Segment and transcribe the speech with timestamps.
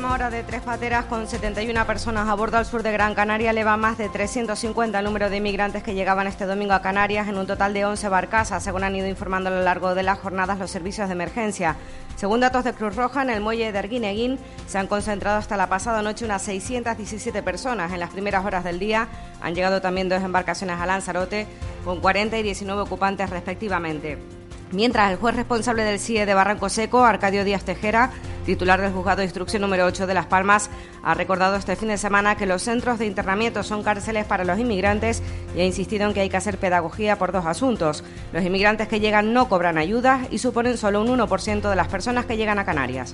[0.00, 3.50] última hora de Tres Pateras con 71 personas a bordo al sur de Gran Canaria
[3.50, 7.36] eleva más de 350 el número de inmigrantes que llegaban este domingo a Canarias en
[7.36, 10.58] un total de 11 barcazas, según han ido informando a lo largo de las jornadas
[10.58, 11.76] los servicios de emergencia.
[12.16, 15.68] Según datos de Cruz Roja, en el muelle de Arguineguín se han concentrado hasta la
[15.68, 17.92] pasada noche unas 617 personas.
[17.92, 19.06] En las primeras horas del día
[19.42, 21.46] han llegado también dos embarcaciones a Lanzarote
[21.84, 24.39] con 40 y 19 ocupantes respectivamente.
[24.72, 28.12] Mientras el juez responsable del CIE de Barranco Seco, Arcadio Díaz Tejera,
[28.46, 30.70] titular del juzgado de instrucción número 8 de Las Palmas,
[31.02, 34.60] ha recordado este fin de semana que los centros de internamiento son cárceles para los
[34.60, 35.24] inmigrantes
[35.56, 38.04] y ha insistido en que hay que hacer pedagogía por dos asuntos.
[38.32, 42.26] Los inmigrantes que llegan no cobran ayudas y suponen solo un 1% de las personas
[42.26, 43.12] que llegan a Canarias.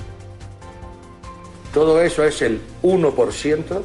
[1.72, 3.82] Todo eso es el 1%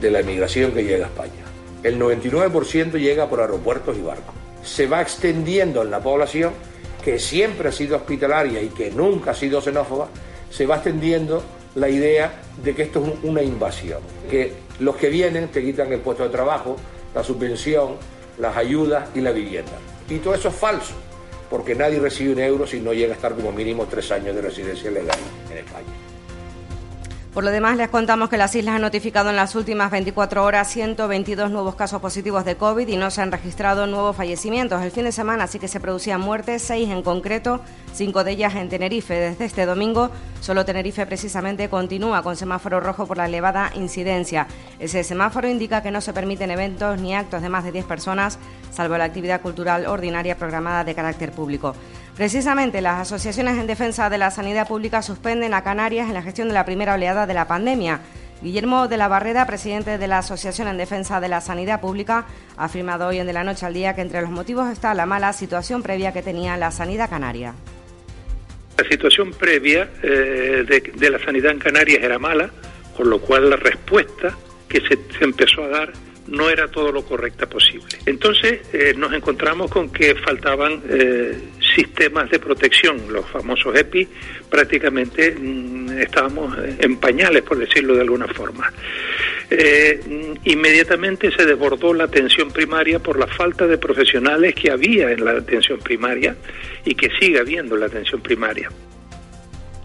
[0.00, 1.44] de la inmigración que llega a España.
[1.84, 4.34] El 99% llega por aeropuertos y barcos.
[4.64, 6.52] Se va extendiendo en la población
[7.04, 10.08] que siempre ha sido hospitalaria y que nunca ha sido xenófoba,
[10.50, 11.42] se va extendiendo
[11.74, 14.00] la idea de que esto es una invasión,
[14.30, 16.76] que los que vienen te quitan el puesto de trabajo,
[17.14, 17.96] la subvención,
[18.38, 19.72] las ayudas y la vivienda.
[20.08, 20.94] Y todo eso es falso,
[21.50, 24.42] porque nadie recibe un euro si no llega a estar como mínimo tres años de
[24.42, 25.18] residencia legal
[25.50, 25.86] en España.
[27.32, 30.70] Por lo demás, les contamos que las islas han notificado en las últimas 24 horas
[30.70, 34.82] 122 nuevos casos positivos de COVID y no se han registrado nuevos fallecimientos.
[34.82, 37.62] El fin de semana sí que se producían muertes, seis en concreto,
[37.94, 39.14] cinco de ellas en Tenerife.
[39.14, 40.10] Desde este domingo,
[40.42, 44.46] solo Tenerife precisamente continúa con semáforo rojo por la elevada incidencia.
[44.78, 48.38] Ese semáforo indica que no se permiten eventos ni actos de más de 10 personas,
[48.70, 51.74] salvo la actividad cultural ordinaria programada de carácter público.
[52.16, 56.48] Precisamente las asociaciones en defensa de la sanidad pública suspenden a Canarias en la gestión
[56.48, 58.00] de la primera oleada de la pandemia.
[58.42, 62.64] Guillermo de la Barreda, presidente de la Asociación en Defensa de la Sanidad Pública, ha
[62.64, 65.32] afirmado hoy en De la Noche al Día que entre los motivos está la mala
[65.32, 67.54] situación previa que tenía la sanidad canaria.
[68.76, 72.50] La situación previa eh, de, la sanidad en Canarias era mala,
[72.96, 74.36] con lo cual la respuesta
[74.68, 75.92] que se empezó a dar
[76.28, 77.98] no era todo lo correcta posible.
[78.06, 81.36] Entonces eh, nos encontramos con que faltaban eh,
[81.74, 84.08] sistemas de protección, los famosos EPI,
[84.50, 88.72] prácticamente mm, estábamos en pañales, por decirlo de alguna forma.
[89.50, 90.00] Eh,
[90.44, 95.32] inmediatamente se desbordó la atención primaria por la falta de profesionales que había en la
[95.32, 96.36] atención primaria
[96.84, 98.70] y que sigue habiendo en la atención primaria.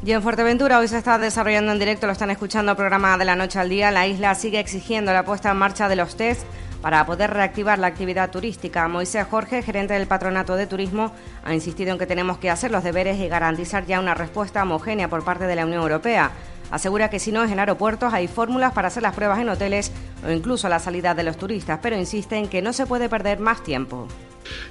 [0.03, 3.25] Y en Fuerteventura hoy se está desarrollando en directo, lo están escuchando el programa de
[3.25, 3.89] la noche al día.
[3.89, 6.43] La isla sigue exigiendo la puesta en marcha de los test
[6.83, 8.87] para poder reactivar la actividad turística.
[8.87, 11.11] Moisés Jorge, gerente del Patronato de Turismo,
[11.43, 15.09] ha insistido en que tenemos que hacer los deberes y garantizar ya una respuesta homogénea
[15.09, 16.31] por parte de la Unión Europea.
[16.69, 19.91] Asegura que si no es en aeropuertos hay fórmulas para hacer las pruebas en hoteles
[20.25, 23.39] o incluso la salida de los turistas, pero insiste en que no se puede perder
[23.39, 24.07] más tiempo.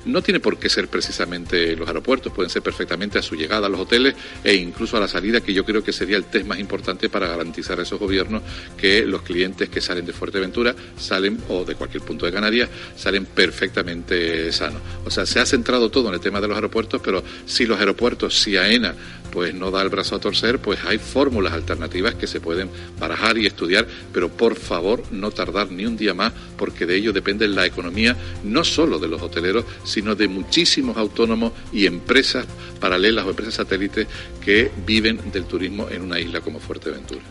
[0.05, 3.71] No tiene por qué ser precisamente los aeropuertos, pueden ser perfectamente a su llegada a
[3.71, 4.15] los hoteles
[4.45, 7.29] e incluso a la salida, que yo creo que sería el test más importante para
[7.29, 8.43] garantizar a esos gobiernos
[8.77, 13.27] que los clientes que salen de Fuerteventura salen, o de cualquier punto de Canarias, salen
[13.27, 14.81] perfectamente sanos.
[15.05, 17.79] O sea, se ha centrado todo en el tema de los aeropuertos, pero si los
[17.79, 18.95] aeropuertos, si AENA
[19.37, 23.37] pues no da el brazo a torcer, pues hay fórmulas alternativas que se pueden barajar
[23.37, 27.47] y estudiar, pero por favor no tardar ni un día más, porque de ello depende
[27.47, 32.47] la economía no solo de los hoteleros, sino de muchísimos autónomos y empresas
[32.81, 34.07] paralelas o empresas satélites
[34.45, 37.23] que viven del turismo en una isla como Fuerteventura.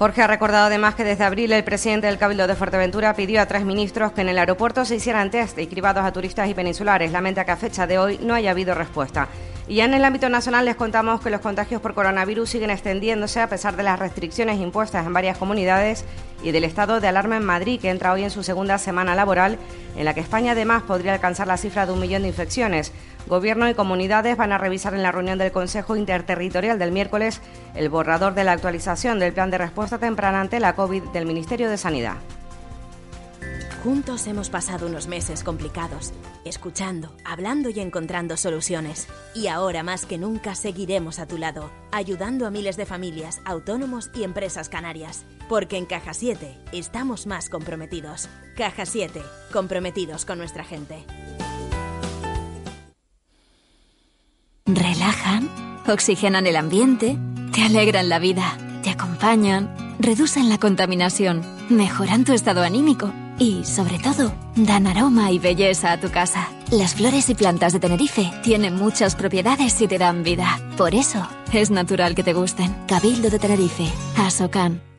[0.00, 3.44] Jorge ha recordado además que desde abril el presidente del Cabildo de Fuerteventura pidió a
[3.44, 7.12] tres ministros que en el aeropuerto se hicieran test y cribados a turistas y peninsulares.
[7.12, 9.28] Lamenta que a fecha de hoy no haya habido respuesta.
[9.68, 13.40] Y ya en el ámbito nacional les contamos que los contagios por coronavirus siguen extendiéndose
[13.40, 16.06] a pesar de las restricciones impuestas en varias comunidades
[16.42, 19.58] y del estado de alarma en Madrid, que entra hoy en su segunda semana laboral,
[19.98, 22.94] en la que España además podría alcanzar la cifra de un millón de infecciones.
[23.30, 27.40] Gobierno y comunidades van a revisar en la reunión del Consejo Interterritorial del miércoles
[27.76, 31.70] el borrador de la actualización del plan de respuesta temprana ante la COVID del Ministerio
[31.70, 32.16] de Sanidad.
[33.84, 36.12] Juntos hemos pasado unos meses complicados,
[36.44, 39.06] escuchando, hablando y encontrando soluciones.
[39.32, 44.10] Y ahora más que nunca seguiremos a tu lado, ayudando a miles de familias, autónomos
[44.12, 45.24] y empresas canarias.
[45.48, 48.28] Porque en Caja 7 estamos más comprometidos.
[48.56, 49.22] Caja 7,
[49.52, 51.06] comprometidos con nuestra gente.
[54.66, 55.48] Relajan,
[55.88, 57.18] oxigenan el ambiente,
[57.52, 63.98] te alegran la vida, te acompañan, reducen la contaminación, mejoran tu estado anímico y, sobre
[63.98, 66.48] todo, dan aroma y belleza a tu casa.
[66.70, 70.60] Las flores y plantas de Tenerife tienen muchas propiedades y te dan vida.
[70.76, 72.74] Por eso, es natural que te gusten.
[72.86, 74.89] Cabildo de Tenerife, Asocan.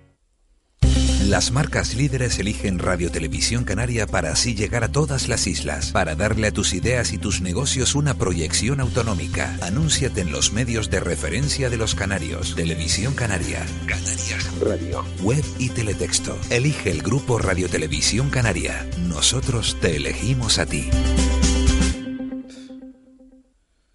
[1.27, 6.15] Las marcas líderes eligen Radio Televisión Canaria para así llegar a todas las islas, para
[6.15, 9.55] darle a tus ideas y tus negocios una proyección autonómica.
[9.61, 12.55] Anúnciate en los medios de referencia de los canarios.
[12.55, 16.37] Televisión Canaria, Canarias Radio, web y teletexto.
[16.49, 18.85] Elige el grupo Radio Televisión Canaria.
[19.07, 20.89] Nosotros te elegimos a ti.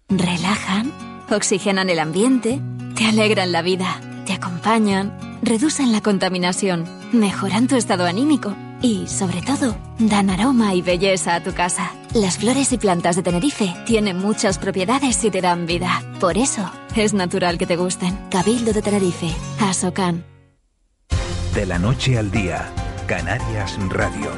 [0.09, 0.93] Relajan,
[1.29, 2.61] oxigenan el ambiente,
[2.95, 9.41] te alegran la vida, te acompañan, reducen la contaminación, mejoran tu estado anímico y, sobre
[9.41, 11.91] todo, dan aroma y belleza a tu casa.
[12.13, 16.01] Las flores y plantas de Tenerife tienen muchas propiedades y te dan vida.
[16.19, 18.17] Por eso, es natural que te gusten.
[18.29, 20.23] Cabildo de Tenerife, Asocan.
[21.53, 22.69] De la noche al día,
[23.07, 24.29] Canarias Radio.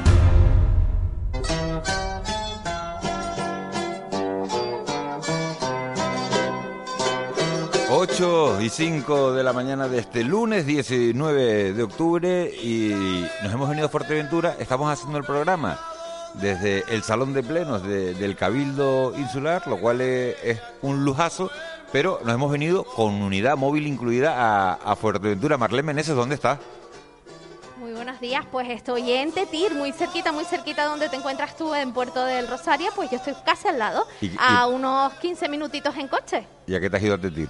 [7.92, 13.68] 8 y 5 de la mañana de este lunes 19 de octubre y nos hemos
[13.68, 15.78] venido a Fuerteventura, estamos haciendo el programa
[16.34, 21.50] desde el Salón de Plenos de- del Cabildo Insular, lo cual es, es un lujazo,
[21.90, 25.58] pero nos hemos venido con unidad móvil incluida a, a Fuerteventura.
[25.58, 26.60] Marlene Meneses, ¿dónde está?
[27.80, 31.74] Muy buenos días, pues estoy en Tetir, muy cerquita, muy cerquita donde te encuentras tú
[31.74, 35.48] en Puerto del Rosario, pues yo estoy casi al lado, Y- y- a unos 15
[35.48, 36.46] minutitos en coche.
[36.68, 37.48] ¿Y a qué te has ido a Tetir?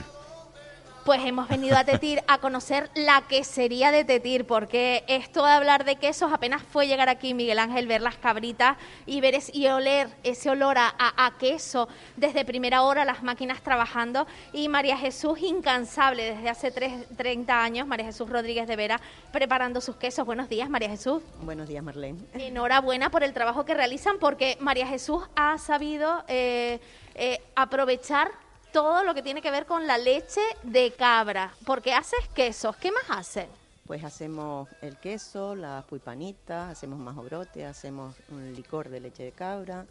[1.04, 5.84] Pues hemos venido a Tetir a conocer la quesería de Tetir, porque esto de hablar
[5.84, 8.76] de quesos apenas fue llegar aquí, Miguel Ángel, ver las cabritas
[9.06, 13.22] y ver es- y oler ese olor a, a- a queso desde primera hora, las
[13.22, 14.26] máquinas trabajando.
[14.52, 19.00] Y María Jesús, incansable, desde hace tres- 30 años, María Jesús Rodríguez de Vera,
[19.32, 20.26] preparando sus quesos.
[20.26, 21.22] Buenos días, María Jesús.
[21.40, 22.20] Buenos días, Marlene.
[22.34, 26.78] Enhorabuena por el trabajo que realizan, porque María Jesús ha sabido eh,
[27.14, 28.30] eh, aprovechar
[28.72, 32.76] todo lo que tiene que ver con la leche de cabra, porque haces quesos.
[32.76, 33.46] ¿Qué más haces?
[33.86, 39.86] Pues hacemos el queso, las puipanitas, hacemos majobrote, hacemos un licor de leche de cabra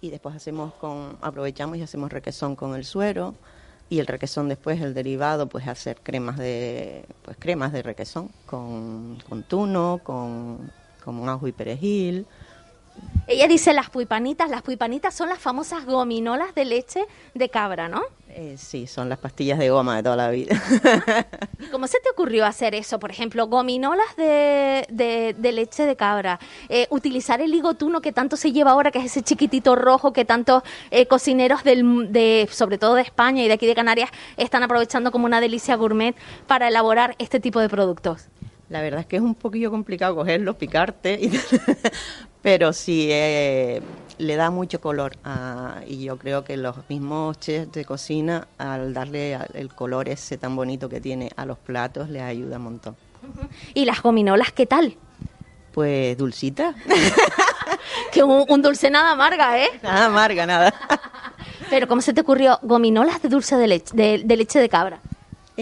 [0.00, 3.34] y después hacemos con, aprovechamos y hacemos requesón con el suero
[3.88, 9.18] y el requesón después, el derivado, pues hacer cremas de, pues cremas de requesón con,
[9.28, 10.70] con tuno, con,
[11.04, 12.26] con ajo y perejil.
[13.26, 14.50] Ella dice las puipanitas.
[14.50, 17.04] Las puipanitas son las famosas gominolas de leche
[17.34, 18.02] de cabra, ¿no?
[18.32, 20.60] Eh, sí, son las pastillas de goma de toda la vida.
[21.72, 22.98] ¿Cómo se te ocurrió hacer eso?
[22.98, 26.38] Por ejemplo, gominolas de, de- de leche de cabra,
[26.68, 30.12] eh, utilizar el higo tuno que tanto se lleva ahora, que es ese chiquitito rojo
[30.12, 34.10] que tantos eh, cocineros, del, de, sobre todo de España y de aquí de Canarias,
[34.36, 36.14] están aprovechando como una delicia gourmet
[36.46, 38.26] para elaborar este tipo de productos.
[38.68, 41.30] La verdad es que es un poquillo complicado cogerlo, picarte, y-
[42.42, 43.82] pero sí eh,
[44.18, 45.16] le da mucho color.
[45.24, 50.38] a- y yo creo que los mismos chefs de cocina, al darle el color ese
[50.38, 52.96] tan bonito que tiene a los platos, les ayuda un montón.
[53.74, 54.96] ¿Y las gominolas qué tal?
[55.72, 56.74] Pues dulcita.
[58.12, 59.68] que un, un dulce nada amarga, ¿eh?
[59.82, 60.74] Nada amarga, nada.
[61.70, 65.00] Pero ¿cómo se te ocurrió gominolas de dulce de leche de, de leche de cabra?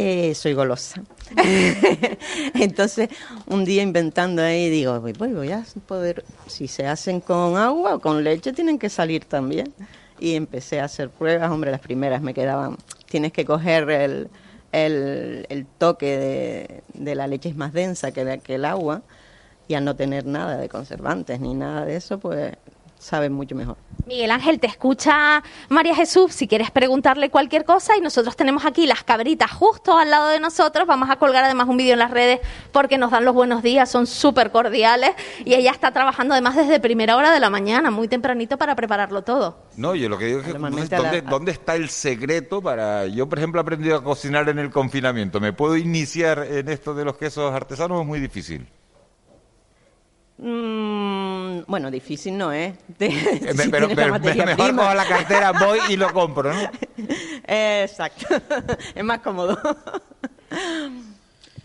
[0.01, 1.03] Eh, soy golosa.
[2.55, 3.09] Entonces,
[3.47, 8.23] un día inventando ahí, digo, voy a poder, si se hacen con agua o con
[8.23, 9.75] leche, tienen que salir también.
[10.21, 12.77] Y empecé a hacer pruebas, hombre, las primeras me quedaban,
[13.07, 14.29] tienes que coger el,
[14.71, 19.03] el, toque de, la leche es más densa que, que el agua,
[19.67, 22.57] y al no tener nada de conservantes ni nada de eso, pues
[22.99, 23.77] saben mucho mejor.
[24.07, 28.87] Miguel Ángel, te escucha María Jesús si quieres preguntarle cualquier cosa y nosotros tenemos aquí
[28.87, 30.87] las cabritas justo al lado de nosotros.
[30.87, 32.41] Vamos a colgar además un vídeo en las redes
[32.73, 35.11] porque nos dan los buenos días, son súper cordiales
[35.45, 39.23] y ella está trabajando además desde primera hora de la mañana, muy tempranito para prepararlo
[39.23, 39.59] todo.
[39.77, 43.07] No, yo lo que digo es que ¿dónde, dónde está el secreto para...
[43.07, 45.41] Yo, por ejemplo, he aprendido a cocinar en el confinamiento.
[45.41, 48.67] ¿Me puedo iniciar en esto de los quesos artesanos o es muy difícil?
[50.39, 51.28] Mm,
[51.67, 52.75] bueno, difícil no es.
[52.99, 54.21] De- Eh, si pero la mejor
[54.67, 54.83] prima.
[54.83, 56.71] cojo la cartera, voy y lo compro, ¿no?
[57.47, 58.27] Exacto.
[58.95, 59.59] es más cómodo.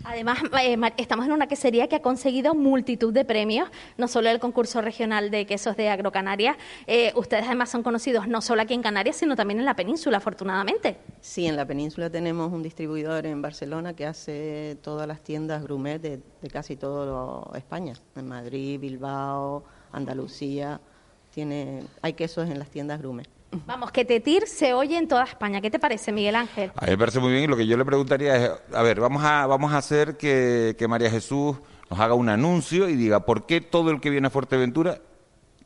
[0.05, 4.39] Además, eh, estamos en una quesería que ha conseguido multitud de premios, no solo el
[4.41, 6.57] concurso regional de quesos de Agrocanarias.
[6.87, 10.17] Eh, ustedes además son conocidos no solo aquí en Canarias, sino también en la península,
[10.17, 10.97] afortunadamente.
[11.21, 16.01] Sí, en la península tenemos un distribuidor en Barcelona que hace todas las tiendas Grumet
[16.01, 16.19] de,
[16.51, 20.81] casi toda España, en Madrid, Bilbao, Andalucía.
[21.33, 23.29] Tiene, hay quesos en las tiendas Grumet.
[23.65, 25.61] Vamos, que Tetir se oye en toda España.
[25.61, 26.71] ¿Qué te parece, Miguel Ángel?
[26.75, 28.99] A mí me parece muy bien y lo que yo le preguntaría es, a ver,
[28.99, 31.57] vamos a, vamos a hacer que, María Jesús
[31.89, 34.99] nos haga un anuncio y diga por qué todo el que viene a Fuerteventura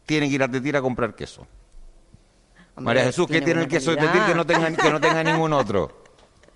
[0.05, 1.47] tiene que ir a Tetir a comprar queso.
[2.75, 5.53] María Jesús, ¿qué tiene el queso de Tetir que no tenga, que no tenga ningún
[5.53, 6.03] otro?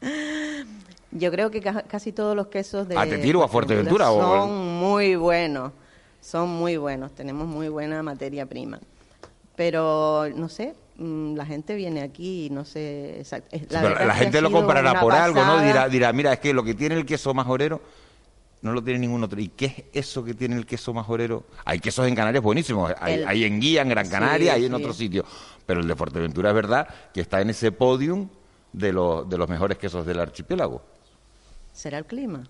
[1.11, 2.97] Yo creo que casi todos los quesos de...
[2.97, 4.05] ¿A Tetir o a Fuerteventura?
[4.05, 5.71] Son muy buenos,
[6.21, 8.79] son muy buenos, tenemos muy buena materia prima.
[9.55, 13.23] Pero, no sé, Mm, la gente viene aquí y no sé...
[13.69, 15.59] La, gente lo comprará por algo, ¿no?
[15.61, 17.81] Dirá, dirá, mira, es que lo que tiene el queso majorero
[18.61, 19.41] no lo tiene ningún otro.
[19.41, 21.45] ¿Y qué es eso que tiene el queso majorero?
[21.65, 25.25] Hay quesos en Canarias buenísimos, hay, en Guía, en Gran Canaria, hay en otros sitios,
[25.65, 28.29] pero el de Fuerteventura es verdad que está en ese podium
[28.71, 30.83] de, los de los mejores quesos del archipiélago.
[31.73, 32.43] ¿Será el clima?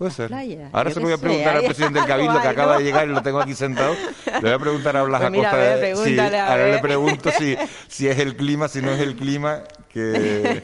[0.00, 0.32] Puede ser.
[0.72, 3.12] Ahora se lo voy a preguntar al presidente del Cabildo que acaba de llegar y
[3.12, 3.94] lo tengo aquí sentado.
[4.24, 6.46] Le voy a preguntar a Blas pues Acosta.
[6.50, 7.54] ahora le pregunto si,
[7.86, 10.62] si es el clima, si no es el clima, que...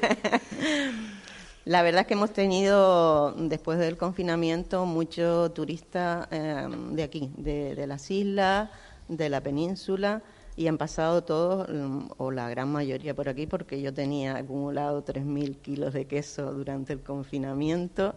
[1.66, 7.74] La verdad es que hemos tenido, después del confinamiento, muchos turistas em, de aquí, de,
[7.74, 8.70] de, las islas,
[9.06, 10.22] de la península,
[10.56, 15.04] y han pasado todos, mm, o la gran mayoría por aquí, porque yo tenía acumulado
[15.04, 18.14] 3.000 kilos de queso durante el confinamiento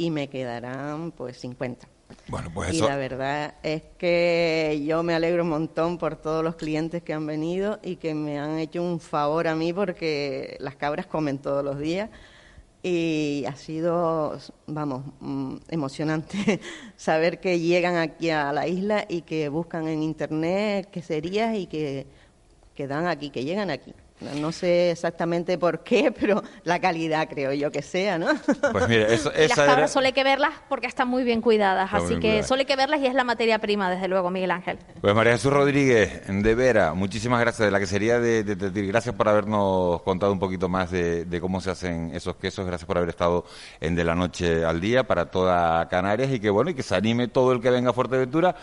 [0.00, 1.86] y me quedarán pues 50.
[2.26, 6.56] Bueno, pues y la verdad es que yo me alegro un montón por todos los
[6.56, 10.76] clientes que han venido y que me han hecho un favor a mí porque las
[10.76, 12.08] cabras comen todos los días
[12.82, 16.60] y ha sido, vamos, mm, emocionante
[16.96, 22.06] saber que llegan aquí a la isla y que buscan en internet queserías y que,
[22.74, 23.92] que dan aquí, que llegan aquí.
[24.20, 28.28] No sé exactamente por qué, pero la calidad creo yo que sea, ¿no?
[28.72, 32.18] Pues mira, eso, las cabras solo hay que verlas porque están muy bien cuidadas, así
[32.18, 34.78] que solo hay que verlas y es la materia prima, desde luego, Miguel Ángel.
[35.00, 39.14] Pues María Jesús Rodríguez, de Vera, muchísimas gracias de la que sería de, de, Gracias
[39.14, 42.66] por habernos contado un poquito más de, de, cómo se hacen esos quesos.
[42.66, 43.44] Gracias por haber estado
[43.80, 46.94] en De la Noche al Día para toda Canarias y que bueno, y que se
[46.94, 48.56] anime todo el que venga a Fuerteventura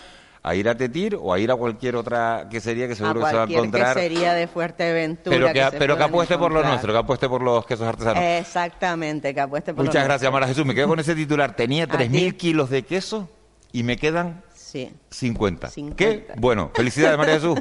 [0.47, 3.35] a ir a Tetir o a ir a cualquier otra quesería que seguro que se
[3.35, 3.95] va a encontrar.
[3.95, 5.35] quesería de Fuerteventura.
[5.35, 8.23] Pero que, pero que apueste por lo nuestro, que apueste por los quesos artesanos.
[8.23, 10.65] Exactamente, que apueste por Muchas gracias, Mara Jesús.
[10.65, 11.55] Me quedo con ese titular.
[11.55, 13.29] Tenía 3.000 kilos de queso
[13.71, 14.91] y me quedan sí.
[15.09, 15.69] 50.
[15.95, 16.27] ¿Qué?
[16.37, 17.59] Bueno, felicidades, María Jesús.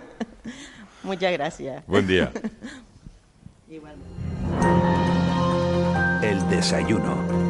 [1.03, 1.87] Muchas gracias.
[1.87, 2.33] Buen día.
[3.69, 4.07] Igualmente.
[6.23, 7.46] El desayuno.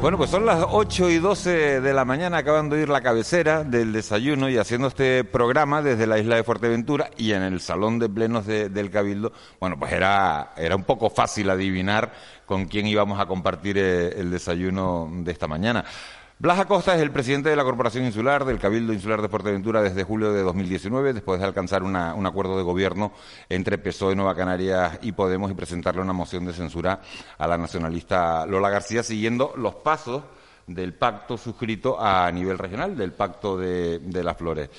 [0.00, 3.64] Bueno, pues son las 8 y 12 de la mañana, acaban de oír la cabecera
[3.64, 7.98] del desayuno y haciendo este programa desde la isla de Fuerteventura y en el salón
[7.98, 9.30] de plenos del Cabildo,
[9.60, 12.14] bueno, pues era, era un poco fácil adivinar
[12.46, 15.84] con quién íbamos a compartir eh, el desayuno de esta mañana.
[16.40, 20.04] Blas Acosta es el presidente de la Corporación Insular, del Cabildo Insular de Fuerteventura, desde
[20.04, 23.12] julio de 2019, después de alcanzar un acuerdo de gobierno
[23.50, 27.02] entre PSOE, Nueva Canarias y Podemos y presentarle una moción de censura
[27.36, 30.22] a la nacionalista Lola García, siguiendo los pasos
[30.66, 34.70] del pacto suscrito a nivel regional, del pacto de, las flores.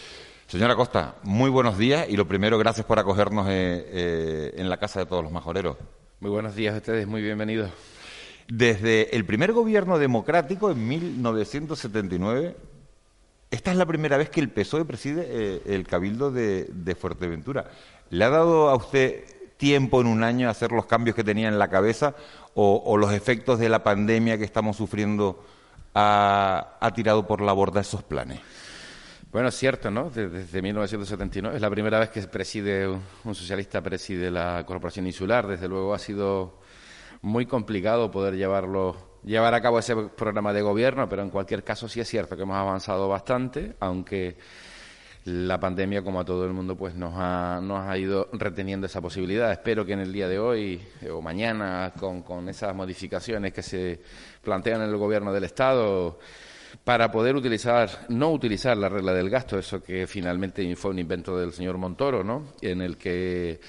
[0.48, 4.78] Señora Acosta, muy buenos días y lo primero, gracias por acogernos eh, eh, en la
[4.78, 5.78] Casa de Todos los Majoreros.
[6.22, 7.70] Muy buenos días a ustedes, muy bienvenidos.
[8.48, 12.56] Desde el primer gobierno democrático en 1979,
[13.52, 17.70] esta es la primera vez que el PSOE preside eh, el Cabildo de, Fuerteventura.
[18.10, 19.26] ¿Le ha dado a usted
[19.58, 22.16] tiempo en un año a hacer los cambios que tenía en la cabeza
[22.54, 25.44] o, los efectos de la pandemia que estamos sufriendo
[25.94, 28.40] ha, tirado por la borda esos planes?
[29.34, 30.10] Bueno, es cierto, ¿no?
[30.10, 35.46] Desde, 1979 es la primera vez que preside un socialista preside la Corporación Insular.
[35.46, 36.61] Desde luego ha sido
[37.22, 41.88] muy complicado poder llevarlo, llevar a cabo ese programa de gobierno, pero en cualquier caso
[41.88, 44.38] sí es cierto que hemos avanzado bastante, aunque
[45.26, 49.02] la pandemia, como a todo el mundo, pues nos ha, nos ha ido reteniendo esa
[49.02, 49.52] posibilidad.
[49.52, 53.62] Espero que en el día de hoy eh, o mañana, con, con esas modificaciones que
[53.62, 54.02] se
[54.42, 56.18] plantean en el gobierno del Estado,
[56.84, 61.38] para poder utilizar, no utilizar la regla del gasto, eso que finalmente fue un invento
[61.38, 62.54] del señor Montoro, ¿no?
[62.62, 63.60] En el que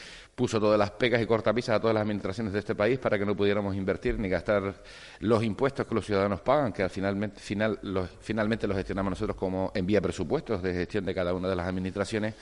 [0.43, 3.25] puso todas las pegas y cortapisas a todas las administraciones de este país para que
[3.25, 4.75] no pudiéramos invertir ni gastar
[5.21, 9.37] los impuestos que los ciudadanos pagan, que al finalmente, final, los, finalmente los gestionamos nosotros
[9.37, 12.35] como envía presupuestos de gestión de cada una de las administraciones,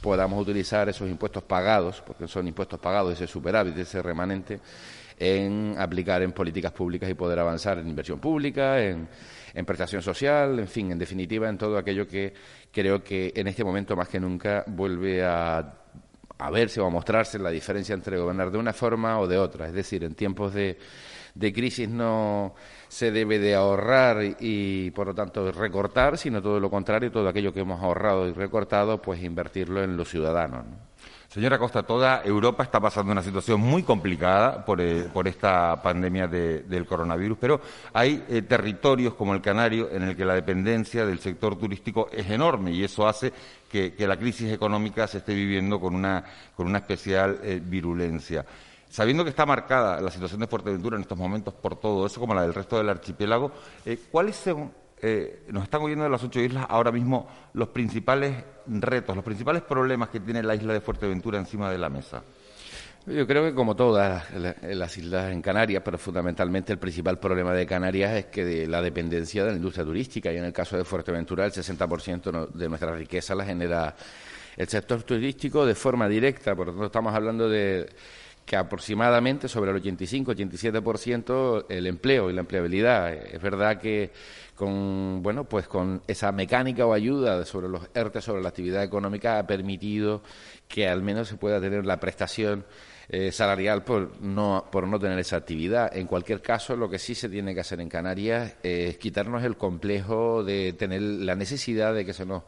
[0.00, 4.60] podamos utilizar esos impuestos pagados, porque son impuestos pagados, ese superávit, ese remanente,
[5.18, 9.08] en aplicar en políticas públicas y poder avanzar en inversión pública, en,
[9.52, 12.32] en prestación social, en fin, en definitiva, en todo aquello que
[12.70, 15.74] creo que en este momento más que nunca vuelve a
[16.38, 19.66] a verse o a mostrarse la diferencia entre gobernar de una forma o de otra.
[19.66, 20.78] Es decir, en tiempos de,
[21.34, 22.54] de crisis no
[22.88, 27.52] se debe de ahorrar y, por lo tanto recortar, sino todo lo contrario, todo aquello
[27.52, 30.64] que hemos ahorrado y recortado, pues invertirlo en los ciudadanos.
[31.28, 36.86] Señora Costa, toda Europa está pasando una situación muy complicada por, eh, esta pandemia del
[36.86, 37.60] coronavirus, pero
[37.92, 42.30] hay eh, territorios como el Canario en el que la dependencia del sector turístico es
[42.30, 43.30] enorme y eso hace
[43.70, 46.24] que, la crisis económica se esté viviendo con una,
[46.56, 48.46] con una especial eh, virulencia.
[48.88, 52.34] Sabiendo que está marcada la situación de Fuerteventura en estos momentos por todo eso, como
[52.34, 53.52] la del resto del archipiélago,
[54.10, 58.34] ¿cuáles son eh, nos están oyendo de las ocho islas ahora mismo los principales
[58.66, 62.22] retos, los principales problemas que tiene la isla de Fuerteventura encima de la mesa?
[63.06, 67.64] Yo creo que como todas las islas en Canarias, pero fundamentalmente el principal problema de
[67.64, 70.84] Canarias es que de la dependencia de la industria turística y en el caso de
[70.84, 73.94] Fuerteventura el 60% de nuestra riqueza la genera
[74.56, 77.88] el sector turístico de forma directa, por lo tanto estamos hablando de
[78.48, 83.12] que aproximadamente sobre el 85-87% el empleo y la empleabilidad.
[83.12, 84.10] Es verdad que
[84.54, 89.38] con bueno pues con esa mecánica o ayuda sobre los ERTE sobre la actividad económica
[89.38, 90.22] ha permitido
[90.66, 92.64] que al menos se pueda tener la prestación
[93.10, 95.94] eh, salarial por no por no tener esa actividad.
[95.94, 99.58] En cualquier caso, lo que sí se tiene que hacer en Canarias es quitarnos el
[99.58, 102.44] complejo de tener la necesidad de que se nos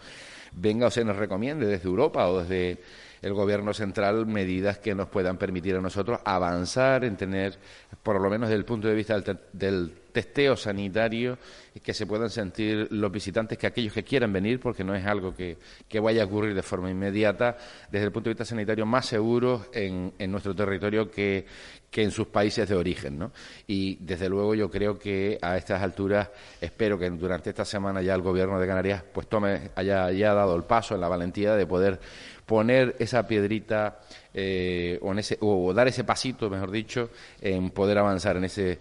[0.53, 2.81] venga o se nos recomiende desde Europa o desde
[3.23, 7.59] el gobierno central medidas que nos puedan permitir a nosotros avanzar en tener,
[8.03, 9.21] por lo menos desde el punto de vista
[9.53, 11.39] del, testeo sanitario,
[11.85, 15.33] que se puedan sentir los visitantes que aquellos que quieran venir, porque no es algo
[15.33, 15.57] que,
[16.01, 17.57] vaya a ocurrir de forma inmediata,
[17.93, 21.47] desde el punto de vista sanitario más seguro en, en nuestro territorio que,
[21.91, 23.19] que en sus países de origen.
[23.19, 23.33] ¿no?
[23.67, 28.15] Y desde luego yo creo que a estas alturas espero que durante esta semana ya
[28.15, 31.67] el Gobierno de Canarias pues tome haya, haya dado el paso en la valentía de
[31.67, 32.01] poder
[32.51, 34.01] poner esa piedrita
[34.35, 38.81] eh, o, en ese, o, dar ese pasito, mejor dicho, en poder avanzar en, ese,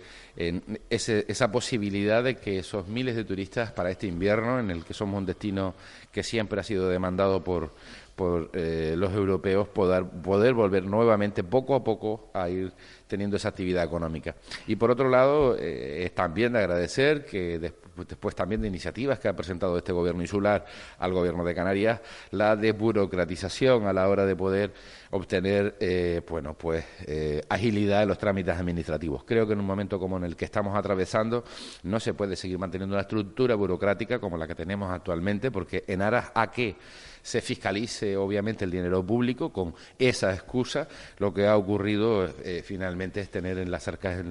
[0.89, 5.19] esa posibilidad de que esos miles de turistas para este invierno, en el que somos
[5.19, 5.75] un destino
[6.11, 7.69] que siempre ha sido demandado por,
[8.15, 12.73] por eh, los europeos, poder, poder volver nuevamente poco a poco a ir
[13.07, 14.35] teniendo esa actividad económica.
[14.65, 17.88] Y por otro lado, eh, es también de agradecer que después,
[18.35, 20.65] también de iniciativas que ha presentado este gobierno insular
[20.97, 24.73] al gobierno de Canarias, la desburocratización a la hora de poder
[25.11, 29.23] obtener eh, bueno, pues, eh, agilidad en los trámites administrativos.
[29.23, 31.43] Creo que en un momento como en el que estamos atravesando
[31.83, 36.01] no se puede seguir manteniendo una estructura burocrática como la que tenemos actualmente, porque en
[36.01, 36.75] aras a que
[37.21, 43.21] se fiscalice obviamente el dinero público con esa excusa, lo que ha ocurrido eh, finalmente
[43.21, 44.23] es tener en las cercas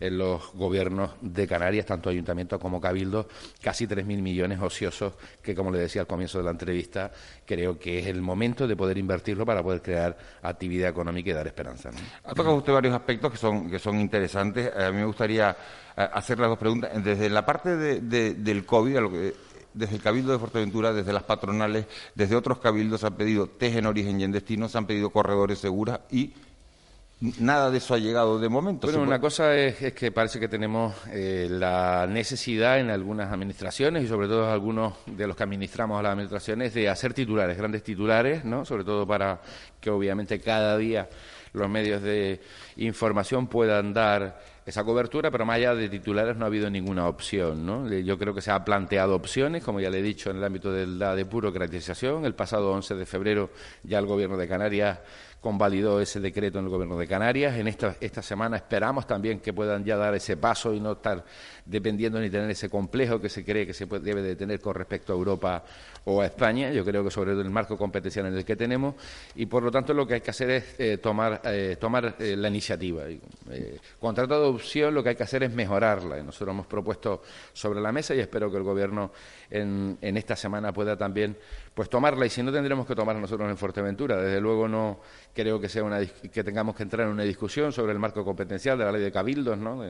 [0.00, 3.26] en, los gobiernos de Canarias, tanto ayuntamientos como cabildos,
[3.60, 7.10] casi 3.000 millones ociosos que, como le decía al comienzo de la entrevista,
[7.44, 11.46] creo que es el momento de poder invertirlo para poder crear actividad económica y dar
[11.46, 11.90] esperanza.
[12.24, 14.74] Ha tocado usted varios aspectos que son, que son interesantes.
[14.76, 15.56] A mí me gustaría
[15.96, 16.90] eh, hacer las dos preguntas.
[17.02, 19.34] Desde la parte del COVID, a lo que
[19.76, 23.86] desde el Cabildo de Fuerteventura, desde las patronales, desde otros cabildos han pedido test en
[23.86, 26.32] origen y en destino, se han pedido corredores seguros y
[27.38, 28.86] nada de eso ha llegado de momento.
[28.86, 34.08] Bueno, una cosa es, que parece que tenemos eh, la necesidad en algunas administraciones y
[34.08, 38.44] sobre todo algunos de los que administramos a las administraciones de hacer titulares, grandes titulares,
[38.44, 38.64] ¿no?
[38.64, 39.40] Sobre todo para
[39.80, 41.08] que obviamente cada día
[41.52, 42.40] los medios de
[42.76, 47.64] información puedan dar esa cobertura, pero más allá de titulares no ha habido ninguna opción.
[47.64, 47.88] ¿no?
[47.88, 50.72] Yo creo que se ha planteado opciones, como ya le he dicho, en el ámbito
[50.72, 52.24] de la burocratización.
[52.24, 53.50] El pasado 11 de febrero
[53.84, 54.98] ya el Gobierno de Canarias
[55.40, 57.56] convalidó ese decreto en el Gobierno de Canarias.
[57.56, 61.24] En esta, esta semana esperamos también que puedan ya dar ese paso y no estar
[61.64, 65.12] dependiendo ni tener ese complejo que se cree que se debe de tener con respecto
[65.12, 65.64] a Europa
[66.04, 66.70] o a España.
[66.72, 68.94] Yo creo que sobre todo el marco competencial en el que tenemos
[69.34, 72.36] y por lo tanto lo que hay que hacer es eh, tomar, eh, tomar eh,
[72.36, 73.04] la iniciativa.
[73.08, 76.18] Eh, contrato de opción lo que hay que hacer es mejorarla.
[76.18, 77.22] Y nosotros hemos propuesto
[77.52, 79.12] sobre la mesa y espero que el Gobierno
[79.50, 81.36] en, en esta semana pueda también
[81.76, 84.16] pues tomarla y si no tendremos que tomarla nosotros en Fuerteventura.
[84.16, 84.98] Desde luego no
[85.34, 88.78] creo que sea una que tengamos que entrar en una discusión sobre el marco competencial
[88.78, 89.84] de la ley de cabildos, ¿no?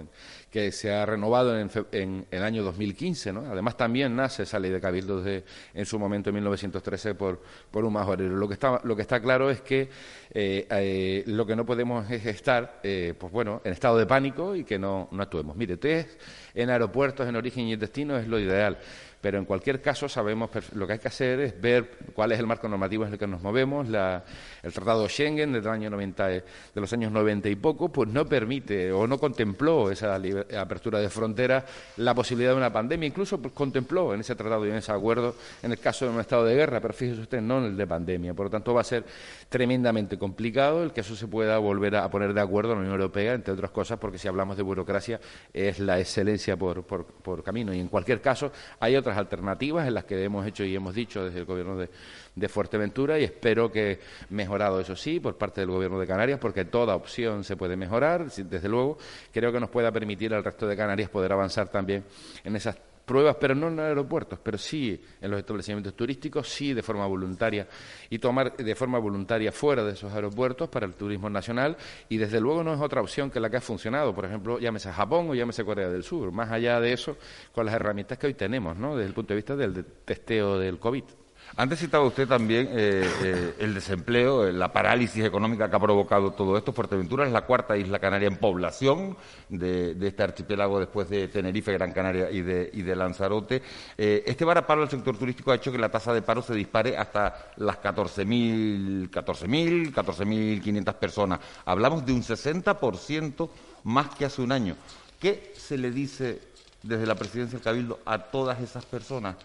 [0.51, 3.33] que se ha renovado en, en, el año 2015.
[3.33, 3.45] ¿no?
[3.49, 5.45] Además también nace esa ley de cabildos de,
[5.75, 8.35] en su momento en 1913 por, por un majorero.
[8.35, 9.89] Lo que está lo que está claro es que
[10.31, 14.57] eh, eh, lo que no podemos es estar eh, pues bueno en estado de pánico
[14.57, 15.55] y que no, no actuemos.
[15.55, 16.21] Mire, test
[16.53, 18.77] en aeropuertos en origen y destino es lo ideal
[19.21, 22.47] pero en cualquier caso sabemos lo que hay que hacer es ver cuál es el
[22.47, 23.89] marco normativo en el que nos movemos.
[23.89, 26.43] el Tratado Schengen del año 90, de
[26.75, 30.19] los años 90 y poco, pues no permite o no contempló esa
[30.59, 31.65] apertura de fronteras
[31.97, 33.07] la posibilidad de una pandemia.
[33.07, 36.21] Incluso pues, contempló en ese tratado y en ese acuerdo en el caso de un
[36.21, 38.35] estado de guerra, pero fíjese usted, no en el de pandemia.
[38.35, 39.05] Por lo tanto, va a ser
[39.49, 43.01] tremendamente complicado el que eso se pueda volver a poner de acuerdo en la Unión
[43.01, 45.21] Europea, entre otras cosas, porque si hablamos de burocracia
[45.53, 47.73] es la excelencia por, por camino.
[47.73, 51.25] Y en cualquier caso, hay otras alternativas en las que hemos hecho y hemos dicho
[51.25, 55.99] desde el Gobierno de, Fuerteventura y espero que mejorado, eso sí, por parte del Gobierno
[56.01, 58.99] de Canarias, porque toda opción se puede mejorar, desde luego,
[59.33, 62.05] creo que nos pueda permitir al resto de Canarias poder avanzar también
[62.43, 66.83] en esas pruebas, pero no en aeropuertos, pero sí en los establecimientos turísticos, sí de
[66.83, 67.67] forma voluntaria
[68.11, 71.77] y tomar de forma voluntaria fuera de esos aeropuertos para el turismo nacional
[72.09, 74.93] y desde luego no es otra opción que la que ha funcionado, por ejemplo, llámese
[74.93, 77.17] Japón o llámese Corea del Sur, más allá de eso,
[77.55, 78.97] con las herramientas que hoy tenemos, ¿no?
[78.97, 81.05] desde el punto de vista del testeo del COVID.
[81.55, 86.33] Antes citaba usted también eh, eh, el desempleo, eh, la parálisis económica que ha provocado
[86.33, 86.73] todo esto.
[86.73, 89.17] Fuerteventura es la cuarta isla canaria en población
[89.49, 93.63] de, este archipiélago después de Tenerife, Gran Canaria y de, Lanzarote.
[93.97, 97.53] este varaparo del sector turístico ha hecho que la tasa de paro se dispare hasta
[97.57, 101.41] las 14.000, 14.000, 14.500 personas.
[101.65, 103.49] Hablamos de un 60%
[103.85, 104.77] más que hace un año.
[105.19, 106.41] ¿Qué se le dice
[106.83, 109.37] desde la presidencia del Cabildo a todas esas personas?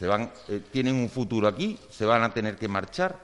[0.00, 3.18] Se van, eh, tienen un futuro aquí, se van a tener que marchar.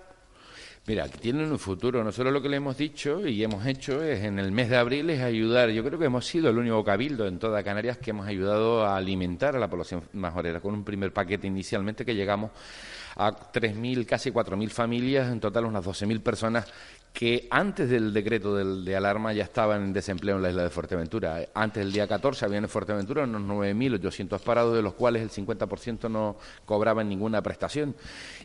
[0.87, 2.05] Mira, tienen un futuro.
[2.05, 5.09] Nosotros lo que le hemos dicho y hemos hecho es en el mes de abril
[5.09, 5.71] es ayudar.
[5.71, 8.99] Yo creo que hemos sido el único cabildo en toda Canarias que hemos ayudado a
[8.99, 12.51] alimentar a la población majorera con un primer paquete inicialmente que llegamos
[13.17, 16.71] a 3.000, casi 4.000 familias, en total unas 12.000 personas
[17.17, 21.47] que antes del decreto de alarma ya estaban en desempleo en la isla de Fuerteventura.
[21.55, 26.11] Antes del día 14 había en Fuerteventura unos 9.800 parados, de los cuales el 50%
[26.11, 27.95] no cobraban ninguna prestación.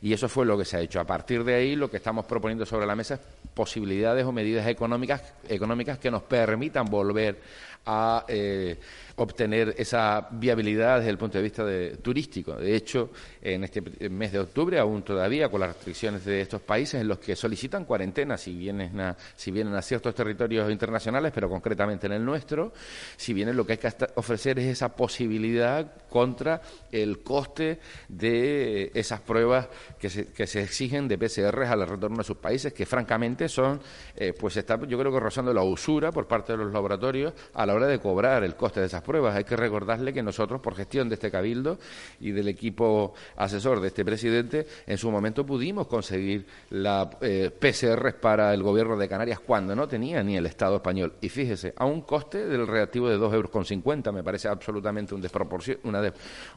[0.02, 1.02] Y eso fue lo que se ha hecho.
[1.02, 3.20] A partir de ahí, lo que estamos proponiendo sobre la mesa es
[3.54, 7.42] posibilidades o medidas económicas, económicas que nos permitan volver
[7.86, 8.78] a eh,
[9.16, 12.56] obtener esa viabilidad desde el punto de vista de, turístico.
[12.56, 13.10] De hecho,
[13.42, 17.20] en este mes de octubre, aún todavía con las restricciones de estos países en los
[17.20, 22.14] que solicitan cuarentena si vienen a, si vienen a ciertos territorios internacionales, pero concretamente en
[22.14, 22.72] el nuestro,
[23.18, 29.22] si vienen lo que hay que ofrecer es esa posibilidad contra el coste de esas
[29.22, 33.48] pruebas que se, que se exigen de PCR al retorno a sus países, que francamente
[33.48, 33.80] son,
[34.18, 37.66] eh, pues está yo creo que rozando la usura por parte de los laboratorios a
[37.66, 39.36] la hora de cobrar el coste de esas pruebas.
[39.36, 41.80] Hay que recordarle que nosotros, por gestión de este cabildo
[42.20, 48.16] y del equipo asesor de este presidente, en su momento pudimos conseguir la eh, PCR
[48.20, 51.14] para el gobierno de Canarias cuando no tenía ni el Estado español.
[51.22, 55.78] Y fíjese, a un coste del reactivo de 2,50 euros, me parece absolutamente un desproporción,
[55.84, 56.01] una,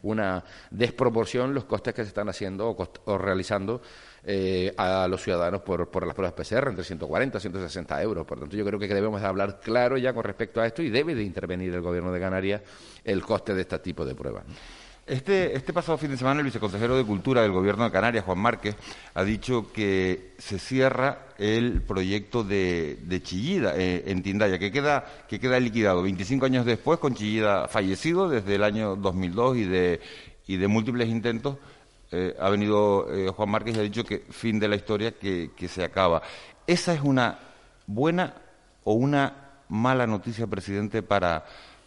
[0.03, 3.83] una desproporción los costes que se están haciendo o, realizando
[4.25, 8.27] eh, a los ciudadanos por, por, las pruebas PCR entre 140 y 160 euros.
[8.27, 11.15] Por tanto, yo creo que debemos hablar claro ya con respecto a esto y debe
[11.15, 12.63] de intervenir el Gobierno de Canarias
[13.05, 14.45] el coste de este tipo de pruebas.
[15.07, 18.39] Este, este pasado fin de semana el viceconsejero de Cultura del Gobierno de Canarias, Juan
[18.39, 18.75] Márquez,
[19.13, 25.39] ha dicho que se cierra el proyecto de, Chillida eh, en Tindaya, que queda, que
[25.39, 30.01] queda liquidado 25 años después, con Chillida fallecido desde el año 2002 y de,
[30.47, 31.59] y de múltiples intentos.
[32.11, 35.51] Eh, ha venido eh, Juan Márquez y ha dicho que fin de la historia, que,
[35.55, 36.23] que se acaba.
[36.67, 37.41] ¿Esa es una
[37.87, 38.33] buena
[38.85, 39.35] o una
[39.69, 41.45] mala noticia, presidente, para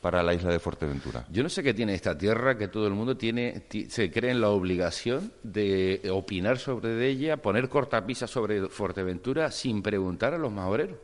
[0.07, 1.25] para la isla de Fuerteventura.
[1.29, 4.39] Yo no sé qué tiene esta tierra que todo el mundo tiene, se cree en
[4.39, 10.97] la obligación de opinar sobre ella, poner cortapisas sobre Fuerteventura sin preguntar a los majoreros.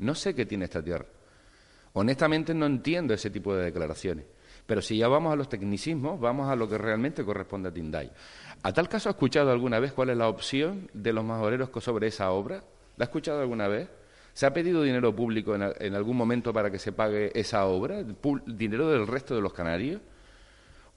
[0.00, 1.06] No sé qué tiene esta tierra.
[1.92, 4.24] Honestamente no entiendo ese tipo de declaraciones.
[4.66, 8.10] Pero si ya vamos a los tecnicismos, vamos a lo que realmente corresponde a Tinday.
[8.64, 12.08] ¿A tal caso ha escuchado alguna vez cuál es la opción de los majoreros sobre
[12.08, 12.64] esa obra?
[12.96, 13.88] ¿La ha escuchado alguna vez?
[14.38, 18.04] ¿Se ha pedido dinero público en, algún momento para que se pague esa obra?
[18.46, 20.00] ¿Dinero del resto de los canarios?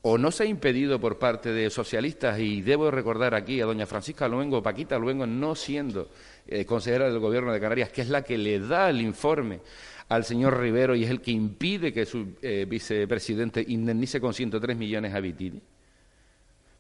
[0.03, 3.87] o no se ha impedido por parte de socialistas, y debo recordar aquí a doña
[3.87, 6.09] Francisca Luengo, Paquita Luengo, no siendo
[6.47, 9.61] eh, consejera del Gobierno de Canarias, que es la que le da el informe
[10.09, 14.77] al señor Rivero y es el que impide que su eh, vicepresidente indemnice con 103
[14.77, 15.61] millones a Vitini.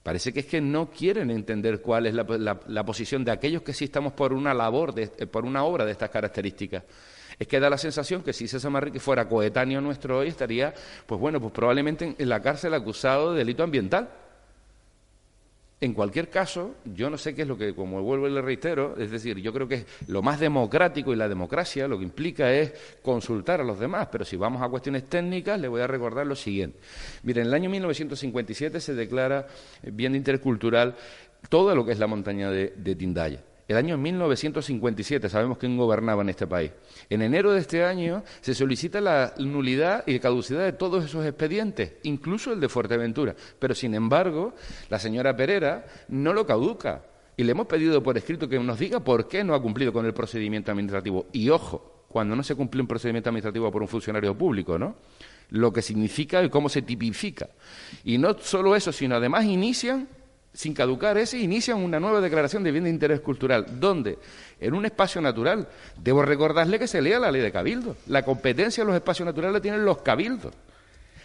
[0.03, 3.85] Parece que es que no quieren entender cuál es la, posición de aquellos que sí
[3.85, 6.83] estamos por una labor, de, eh, por una obra de estas características
[7.41, 10.75] es que da la sensación que si César Manrique fuera coetáneo nuestro hoy, estaría,
[11.07, 14.09] pues bueno, pues probablemente en la cárcel acusado de delito ambiental.
[15.83, 18.95] En cualquier caso, yo no sé qué es lo que, como vuelvo y le reitero,
[18.99, 22.99] es decir, yo creo que lo más democrático y la democracia lo que implica es
[23.01, 26.35] consultar a los demás, pero si vamos a cuestiones técnicas, le voy a recordar lo
[26.35, 26.77] siguiente.
[27.23, 29.47] Miren, en el año 1957 se declara
[29.81, 30.95] bien intercultural
[31.49, 33.39] todo lo que es la montaña de, de Tindaya.
[33.71, 36.71] El año 1957, sabemos quién gobernaba en este país.
[37.09, 41.93] En enero de este año se solicita la nulidad y caducidad de todos esos expedientes,
[42.03, 43.33] incluso el de Fuerteventura.
[43.59, 44.53] Pero, sin embargo,
[44.89, 47.03] la señora Pereira no lo caduca.
[47.37, 50.05] Y le hemos pedido por escrito que nos diga por qué no ha cumplido con
[50.05, 51.27] el procedimiento administrativo.
[51.31, 54.97] Y ojo, cuando no se cumple un procedimiento administrativo por un funcionario público, ¿no?
[55.51, 57.47] Lo que significa y cómo se tipifica.
[58.03, 60.09] Y no solo eso, sino además inician
[60.53, 64.19] sin caducar ese, inician una nueva declaración de bien de interés cultural, donde
[64.59, 68.81] en un espacio natural, debo recordarle que se lea la ley de cabildo, la competencia
[68.81, 70.53] en los espacios naturales la tienen los cabildos.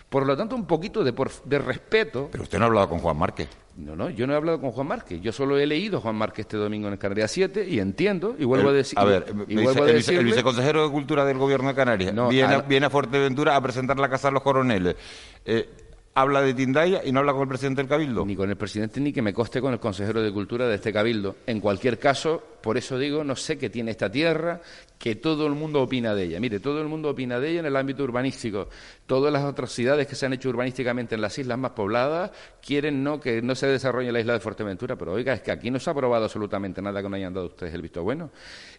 [0.09, 1.12] Por lo tanto, un poquito de,
[1.45, 2.29] de respeto.
[2.31, 3.49] Pero usted no ha hablado con Juan Márquez.
[3.77, 5.21] No, no, yo no he hablado con Juan Márquez.
[5.21, 8.45] Yo solo he leído Juan Márquez este domingo en el Canarias 7 y entiendo y
[8.45, 8.99] vuelvo a decir.
[8.99, 13.57] A ver, el, viceconsejero de Cultura del Gobierno de Canarias viene, a, viene, a, Fuerteventura
[13.57, 14.97] a presentar la Casa de los Coroneles.
[15.45, 15.69] Eh,
[16.16, 18.24] habla de Tindaya y no habla con el presidente del Cabildo.
[18.24, 20.90] Ni con el presidente ni que me coste con el consejero de Cultura de este
[20.90, 21.37] Cabildo.
[21.46, 24.61] En cualquier caso, por eso digo, no sé qué tiene esta tierra,
[24.98, 26.40] que todo el mundo opina de ella.
[26.40, 28.68] Mire, todo el mundo opina de ella en el ámbito urbanístico.
[29.07, 33.20] Todas las atrocidades que se han hecho urbanísticamente en las islas más pobladas quieren no
[33.20, 35.88] que no se desarrolle la isla de Fuerteventura, pero oiga, es que aquí no se
[35.88, 38.31] ha aprobado absolutamente nada que no hayan dado ustedes el visto bueno.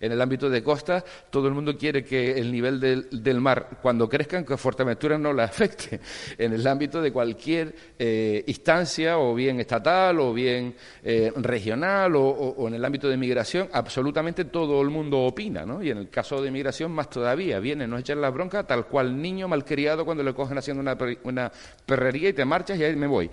[0.01, 4.09] En el ámbito de costa, todo el mundo quiere que el nivel del, mar, cuando
[4.09, 6.01] crezcan, que Fuerteventura no la afecte.
[6.37, 12.67] En el ámbito de cualquier eh, instancia, o bien estatal, o bien eh, regional, o,
[12.67, 15.83] en el ámbito de migración, absolutamente todo el mundo opina, ¿no?
[15.83, 19.21] Y en el caso de migración, más todavía, vienen, nos echan la bronca, tal cual
[19.21, 21.51] niño malcriado cuando le cogen haciendo una, una
[21.85, 23.29] perrería y te marchas y ahí me voy.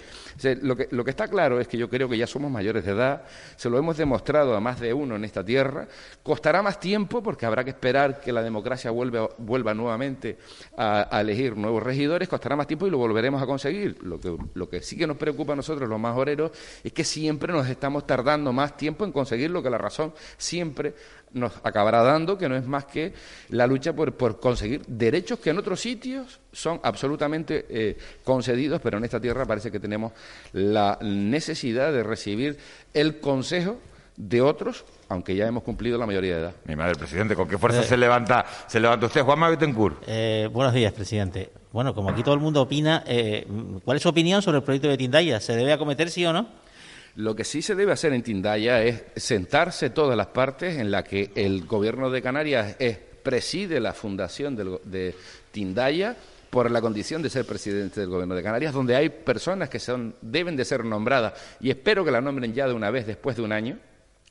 [0.63, 2.93] lo, que, lo que está claro es que yo creo que ya somos mayores de
[2.93, 3.23] edad,
[3.57, 5.89] se lo hemos demostrado a más de uno en esta tierra,
[6.23, 10.39] costará más tiempo porque habrá que esperar que la democracia vuelva, vuelva nuevamente
[10.77, 14.03] a, elegir nuevos regidores, costará más tiempo y lo volveremos a conseguir.
[14.03, 16.51] Lo que, lo que sí que nos preocupa a nosotros, los más oreros,
[16.83, 20.95] es que siempre nos estamos tardando más tiempo en conseguir lo que la razón siempre
[21.35, 23.13] nos acabará dando, que no es más que
[23.51, 29.05] la lucha por, conseguir derechos que en otros sitios son absolutamente eh, concedidos, pero en
[29.05, 30.13] esta tierra parece que tenemos
[30.53, 32.57] la necesidad de recibir
[32.95, 33.79] el consejo
[34.17, 36.55] de otros, aunque ya hemos cumplido la mayoría de edad.
[36.67, 40.05] Mi madre, presidente, ¿con qué fuerza eh, se levanta se levanta usted, Juanma Betancourt?
[40.07, 41.51] Eh, buenos días, presidente.
[41.73, 43.03] Bueno, como aquí todo el mundo opina,
[43.85, 45.41] ¿cuál es su opinión sobre el proyecto de Tindaya?
[45.41, 46.47] ¿Se debe acometer, sí o no?
[47.17, 51.05] Lo que sí se debe hacer en Tindaya es sentarse todas las partes en la
[51.05, 52.77] que el gobierno de Canarias
[53.23, 55.15] preside la fundación de
[55.53, 56.17] Tindaya
[56.51, 60.17] por la condición de ser presidente del gobierno de Canarias, donde hay personas que son,
[60.23, 63.43] deben de ser nombradas y espero que la nombren ya de una vez después de
[63.43, 63.79] un año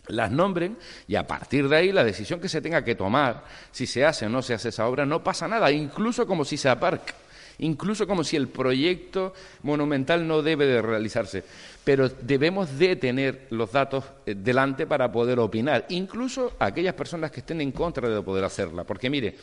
[0.08, 3.88] las nombren y a partir de ahí la decisión que se tenga que tomar, si
[3.88, 6.68] se hace o no se hace esa obra, no pasa nada, incluso como si se
[6.68, 7.14] aparca
[7.60, 11.44] incluso como si el proyecto monumental no debe de realizarse.
[11.84, 17.42] Pero debemos de tener los datos eh, delante para poder opinar, incluso aquellas personas que
[17.42, 18.84] estén en contra de poder hacerla.
[18.84, 19.36] Porque mire,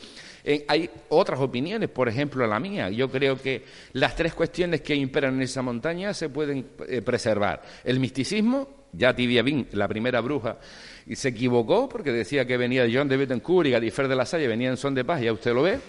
[0.43, 2.89] eh, hay otras opiniones, por ejemplo la mía.
[2.89, 7.61] Yo creo que las tres cuestiones que imperan en esa montaña se pueden eh, preservar.
[7.83, 10.57] El misticismo, ya Tibia Bin, la primera bruja,
[11.05, 14.47] y se equivocó porque decía que venía John de Bettencourt y Gadifer de la Salle,
[14.47, 15.79] venía en son de paz, ya usted lo ve.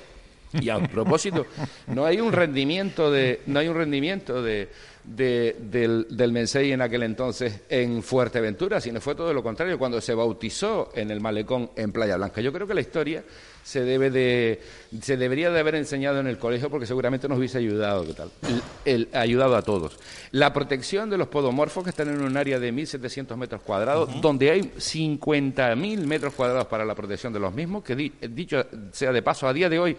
[0.61, 1.47] Y a propósito,
[1.89, 4.69] no hay un rendimiento de, no hay un rendimiento de,
[5.05, 10.15] del, del Mensei en aquel entonces en Fuerteventura, sino fue todo lo contrario, cuando se
[10.15, 12.41] bautizó en el malecón en Playa Blanca.
[12.41, 13.25] Yo creo que la historia
[13.63, 14.61] se debe de,
[15.01, 18.31] se debería de haber enseñado en el colegio porque seguramente nos hubiese ayudado, ¿qué tal?
[18.85, 19.99] El, ayudado a todos.
[20.33, 24.51] La protección de los podomorfos que están en un área de 1.700 metros cuadrados, donde
[24.51, 29.47] hay 50.000 metros cuadrados para la protección de los mismos, que dicho sea de paso,
[29.47, 29.97] a día de hoy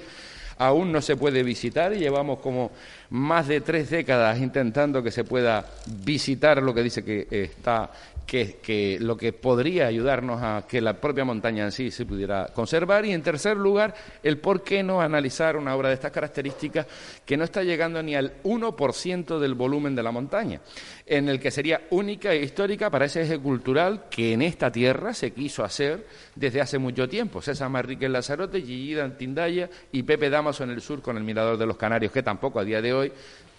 [0.57, 2.71] aún no se puede visitar y llevamos como
[3.09, 5.65] más de tres décadas intentando que se pueda
[6.03, 7.91] visitar lo que dice que está
[8.25, 13.05] que, lo que podría ayudarnos a que la propia montaña en sí se pudiera conservar.
[13.05, 16.87] Y en tercer lugar, el por qué no analizar una obra de estas características
[17.25, 20.61] que no está llegando ni al 1% del volumen de la montaña,
[21.05, 25.13] en el que sería única e histórica para ese eje cultural que en esta tierra
[25.13, 27.41] se quiso hacer desde hace mucho tiempo.
[27.41, 31.23] César Marrique en Lazarote, Gillida en Tindaya y Pepe Damaso en el sur con el
[31.23, 33.11] Mirador de los Canarios, que tampoco a día de hoy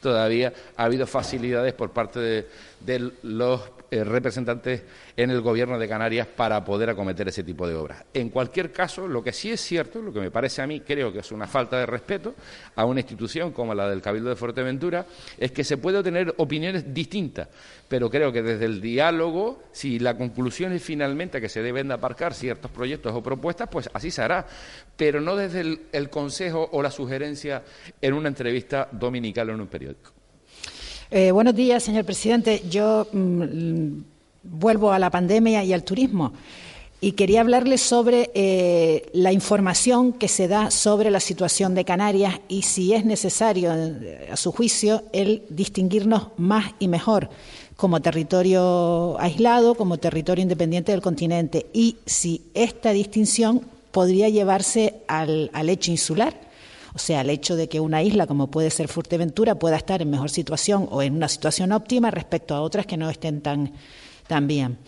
[0.04, 2.46] todavía ha habido facilidades por parte
[2.80, 3.62] de, los
[3.94, 4.82] eh, representantes
[5.16, 8.04] en el gobierno de Canarias para poder acometer ese tipo de obras.
[8.12, 11.12] En cualquier caso, lo que sí es cierto, lo que me parece a mí, creo
[11.12, 12.34] que es una falta de respeto
[12.74, 15.06] a una institución como la del Cabildo de Fuerteventura,
[15.38, 17.46] es que se puede tener opiniones distintas,
[17.86, 21.94] pero creo que desde el diálogo, si la conclusión es finalmente que se deben de
[21.94, 24.44] aparcar ciertos proyectos o propuestas, pues así se hará,
[24.96, 27.62] pero no desde el, consejo o la sugerencia
[28.02, 30.13] en una entrevista dominical en un periódico.
[31.16, 32.64] Eh, buenos días, señor presidente.
[32.68, 34.00] Yo mm,
[34.42, 36.32] vuelvo a la pandemia y al turismo.
[37.00, 42.40] Y quería hablarle sobre eh, la información que se da sobre la situación de Canarias
[42.48, 47.30] y si es necesario, eh, a su juicio, el distinguirnos más y mejor
[47.76, 53.60] como territorio aislado, como territorio independiente del continente, y si esta distinción
[53.92, 56.34] podría llevarse al hecho insular
[56.94, 60.10] o sea, el hecho de que una isla como puede ser Fuerteventura pueda estar en
[60.10, 63.72] mejor situación o en una situación óptima respecto a otras que no estén tan,
[64.28, 64.78] tan bien.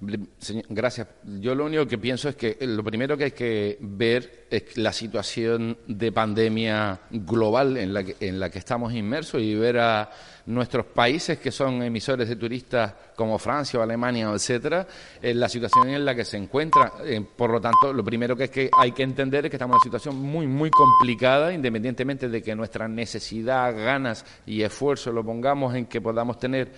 [0.00, 1.08] Gracias.
[1.40, 4.94] Yo lo único que pienso es que lo primero que hay que ver es la
[4.94, 10.10] situación de pandemia global en la que, en la que estamos inmersos y ver a
[10.46, 14.86] nuestros países que son emisores de turistas como Francia o Alemania, etcétera,
[15.20, 16.92] en la situación en la que se encuentra.
[17.04, 19.74] Eh, por lo tanto, lo primero que, es que hay que entender es que estamos
[19.74, 25.22] en una situación muy, muy complicada, independientemente de que nuestra necesidad, ganas y esfuerzo lo
[25.22, 26.72] pongamos en que podamos tener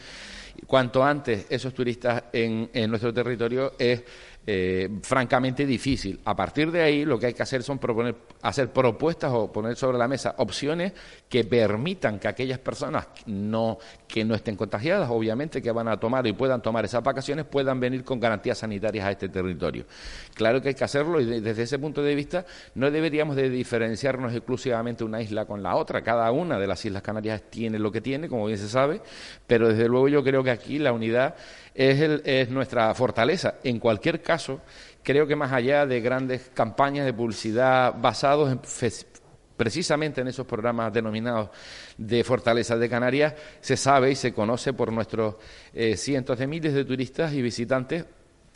[0.66, 4.02] cuanto antes esos turistas en, en nuestro territorio es
[4.46, 6.20] eh, francamente difícil.
[6.24, 9.76] A partir de ahí, lo que hay que hacer son proponer, hacer propuestas o poner
[9.76, 10.92] sobre la mesa opciones
[11.28, 13.78] que permitan que aquellas personas no,
[14.08, 17.78] que no estén contagiadas, obviamente, que van a tomar y puedan tomar esas vacaciones, puedan
[17.78, 19.84] venir con garantías sanitarias a este territorio.
[20.34, 24.34] Claro que hay que hacerlo y desde ese punto de vista no deberíamos de diferenciarnos
[24.34, 26.02] exclusivamente una isla con la otra.
[26.02, 29.00] Cada una de las Islas Canarias tiene lo que tiene, como bien se sabe,
[29.46, 31.36] pero desde luego yo creo que aquí la unidad
[31.74, 33.54] es, nuestra fortaleza.
[33.62, 34.60] En cualquier caso,
[35.02, 38.58] creo que más allá de grandes campañas de publicidad basados
[39.56, 41.50] precisamente en esos programas denominados
[41.96, 45.36] de Fortaleza de Canarias, se sabe y se conoce por nuestros
[45.72, 48.04] eh, cientos de miles de turistas y visitantes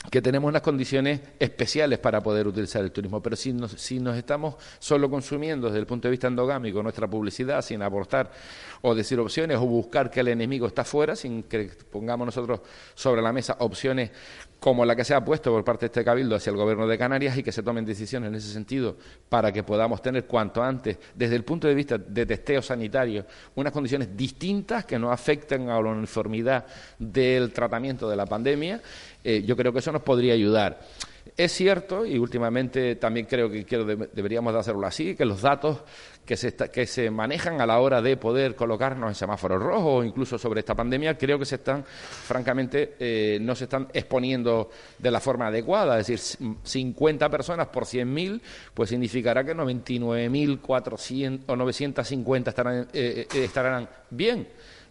[0.09, 4.15] que tenemos unas condiciones especiales para poder utilizar el turismo, pero si nos, si nos
[4.15, 8.31] estamos solo consumiendo desde el punto de vista endogámico nuestra publicidad sin aportar
[8.81, 12.61] o decir opciones o buscar que el enemigo está fuera, sin que pongamos nosotros
[12.95, 14.11] sobre la mesa opciones
[14.59, 16.97] como la que se ha puesto por parte de este Cabildo hacia el Gobierno de
[16.97, 18.97] Canarias y que se tomen decisiones en ese sentido
[19.29, 23.71] para que podamos tener cuanto antes, desde el punto de vista de testeo sanitario, unas
[23.71, 26.65] condiciones distintas que no afecten a la uniformidad
[26.97, 28.81] del tratamiento de la pandemia,
[29.23, 30.79] eh, yo creo que eso nos podría ayudar.
[31.35, 33.65] Es cierto, y últimamente también creo que
[34.13, 35.83] deberíamos de hacerlo así, que los datos
[36.25, 40.03] que se, que se manejan a la hora de poder colocarnos en semáforos rojos o
[40.03, 45.09] incluso sobre esta pandemia, creo que se están, francamente, eh, no se están exponiendo de
[45.09, 45.99] la forma adecuada.
[45.99, 48.41] Es decir, 50 personas por 100.000,
[48.73, 54.47] pues significará que 99.400 o 950 estarán, eh, estarán bien.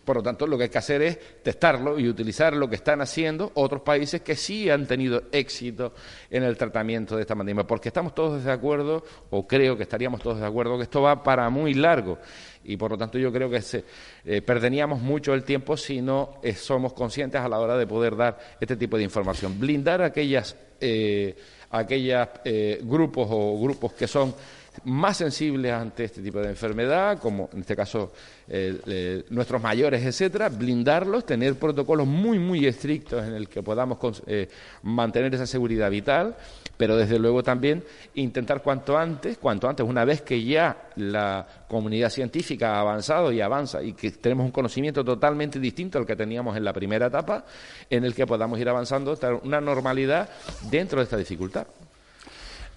[0.07, 3.01] Por lo tanto, lo que hay que hacer es testarlo y utilizar lo que están
[3.01, 5.95] haciendo otros países que sí han tenido éxito
[6.31, 10.23] en el tratamiento de esta pandemia, porque estamos todos de acuerdo, o creo que estaríamos
[10.23, 12.19] todos de acuerdo, que esto va para muy largo.
[12.63, 13.85] Y por lo tanto yo creo que se,
[14.25, 18.15] eh, perderíamos mucho el tiempo si no eh, somos conscientes a la hora de poder
[18.15, 19.59] dar este tipo de información.
[19.59, 21.35] Blindar aquellas, eh,
[21.71, 22.29] aquellas
[22.83, 24.33] grupos o grupos que son
[24.85, 28.13] más sensibles ante este tipo de enfermedad, como en este caso
[29.31, 34.49] nuestros mayores, etcétera, blindarlos, tener protocolos muy, muy estrictos en el que podamos eh,
[34.83, 36.37] mantener esa seguridad vital,
[36.77, 37.83] pero desde luego también
[38.15, 43.41] intentar cuanto antes, cuanto antes, una vez que ya la comunidad científica ha avanzado y
[43.41, 47.45] avanza y que tenemos un conocimiento totalmente distinto al que teníamos en la primera etapa,
[47.91, 50.29] en el que podamos ir avanzando, una normalidad
[50.71, 51.67] dentro de esta dificultad.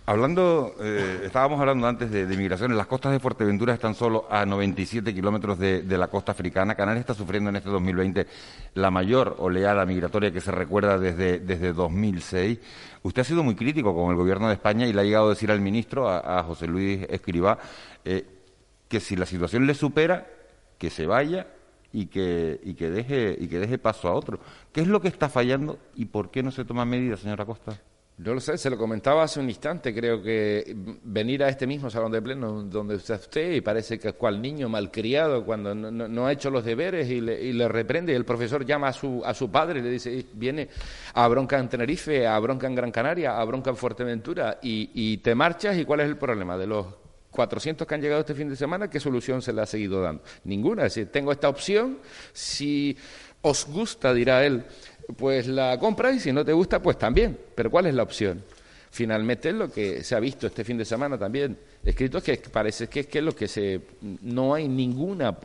[0.10, 2.76] Hablando, eh, estábamos hablando antes de, migraciones.
[2.76, 6.74] Las costas de Fuerteventura están solo a 97 kilómetros de, la costa africana.
[6.74, 8.26] Canarias está sufriendo en este 2020
[8.74, 12.58] la mayor oleada migratoria que se recuerda desde, desde 2006.
[13.04, 15.30] Usted ha sido muy crítico con el gobierno de España y le ha llegado a
[15.30, 17.60] decir al ministro, a, José Luis Escribá,
[18.04, 18.26] eh,
[18.88, 20.26] que si la situación le supera,
[20.80, 21.46] que se vaya
[21.94, 24.40] y que, y que, deje, y que deje paso a otro.
[24.74, 27.80] ¿Qué es lo que está fallando y por qué no se toma medidas, señora Costa?
[28.20, 31.90] No lo sé, se lo comentaba hace un instante, creo que venir a este mismo
[31.90, 36.34] salón de pleno donde está usted y parece que cual niño malcriado cuando no, ha
[36.34, 39.50] hecho los deberes y le, y le, reprende, el profesor llama a su, a su
[39.50, 40.68] padre y le dice, viene
[41.14, 45.20] a bronca en Tenerife, a bronca en Gran Canaria, a bronca en Fuerteventura y, y
[45.20, 46.88] te marchas y cuál es el problema de los
[47.32, 50.24] 400 que han llegado este fin de semana, ¿qué solución se le ha seguido dando?
[50.44, 52.00] Ninguna, es decir, tengo esta opción,
[52.34, 52.98] si
[53.42, 54.66] os gusta, dirá él,
[55.18, 57.38] pues la compras y si no te gusta, pues también.
[57.56, 58.44] Pero ¿cuál es la opción?
[58.92, 62.88] Finalmente lo que se ha visto este fin de semana también escrito es que parece
[62.88, 65.38] que, que es lo que se no hay ninguna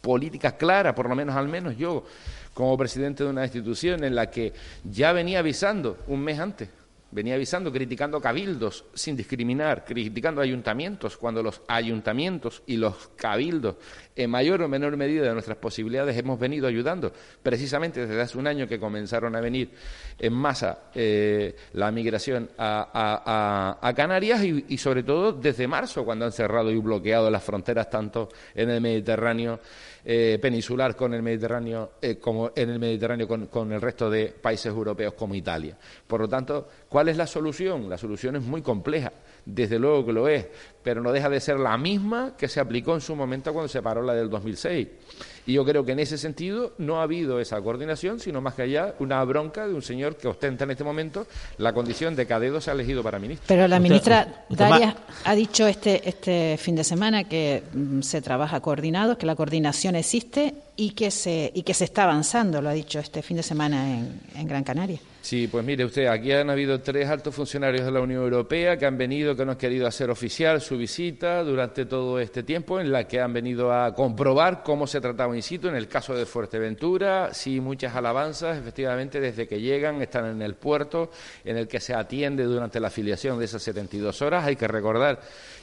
[0.00, 2.04] política clara, por lo menos al menos yo
[2.52, 4.52] como presidente de una institución en la que
[4.84, 6.68] ya venía avisando un mes antes
[7.12, 13.76] venía avisando, criticando cabildos sin discriminar, criticando ayuntamientos, cuando los ayuntamientos y los cabildos,
[14.16, 18.46] en mayor o menor medida de nuestras posibilidades, hemos venido ayudando, precisamente desde hace un
[18.46, 19.70] año que comenzaron a venir
[20.18, 26.32] en masa eh, la migración a, Canarias y, y, sobre todo desde marzo, cuando han
[26.32, 29.60] cerrado y bloqueado las fronteras tanto en el Mediterráneo
[30.04, 34.66] eh, peninsular con el Mediterráneo, eh, como en el Mediterráneo con, el resto de países
[34.66, 35.76] europeos como Italia.
[36.06, 37.88] Por lo tanto, ¿cuál es la solución?
[37.88, 39.12] La solución es muy compleja,
[39.44, 40.46] desde luego que lo es,
[40.82, 43.80] pero no deja de ser la misma que se aplicó en su momento cuando se
[43.80, 44.88] paró la del 2006.
[45.46, 48.62] Y yo creo que en ese sentido no ha habido esa coordinación, sino más que
[48.62, 51.26] allá una bronca de un señor que ostenta en este momento
[51.58, 53.44] la condición de que a dedo se ha elegido para ministro.
[53.48, 58.60] Pero la ministra Darias ha dicho este, este fin de semana que mm, se trabaja
[58.60, 62.72] coordinado, que la coordinación existe y que se, y que se está avanzando, lo ha
[62.72, 65.00] dicho este fin de semana en, en Gran Canaria.
[65.22, 68.86] Sí, pues mire usted, aquí han habido tres altos funcionarios de la Unión Europea que
[68.86, 72.90] han venido, que no han querido hacer oficial su visita durante todo este tiempo, en
[72.90, 75.68] la que han venido a comprobar cómo se trataba in situ.
[75.68, 80.56] En el caso de Fuerteventura, sí, muchas alabanzas, efectivamente, desde que llegan, están en el
[80.56, 81.12] puerto,
[81.44, 84.44] en el que se atiende durante la afiliación de esas 72 horas.
[84.44, 85.20] Hay que recordar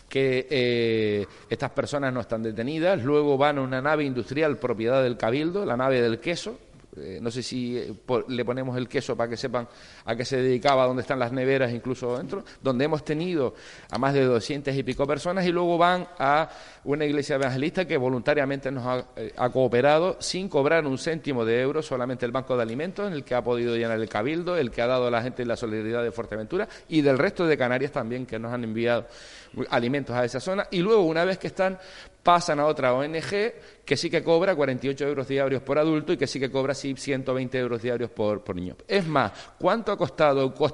[0.07, 5.17] que eh, estas personas no están detenidas, luego van a una nave industrial propiedad del
[5.17, 6.57] Cabildo, la nave del queso,
[6.97, 7.93] eh, no sé si eh,
[8.29, 9.67] le ponemos el queso para que sepan
[10.05, 13.53] a qué se dedicaba, dónde están las neveras, incluso dentro, donde hemos tenido
[13.91, 16.49] a más de doscientas y pico personas y luego van a
[16.85, 21.61] una iglesia evangelista que voluntariamente nos ha, eh, ha, cooperado sin cobrar un céntimo de
[21.61, 24.71] euro, solamente el Banco de Alimentos, en el que ha podido llenar el cabildo, el
[24.71, 27.91] que ha dado a la gente la solidaridad de Fuerteventura y del resto de Canarias
[27.91, 29.05] también, que nos han enviado
[29.69, 30.67] alimentos a esa zona.
[30.71, 31.77] Y luego, una vez que están
[32.23, 33.53] pasan a otra ONG
[33.85, 36.95] que sí que cobra 48 euros diarios por adulto y que sí que cobra sí
[36.95, 38.75] 120 euros diarios por, niño.
[38.87, 40.69] Es más, ¿cuánto ha costado o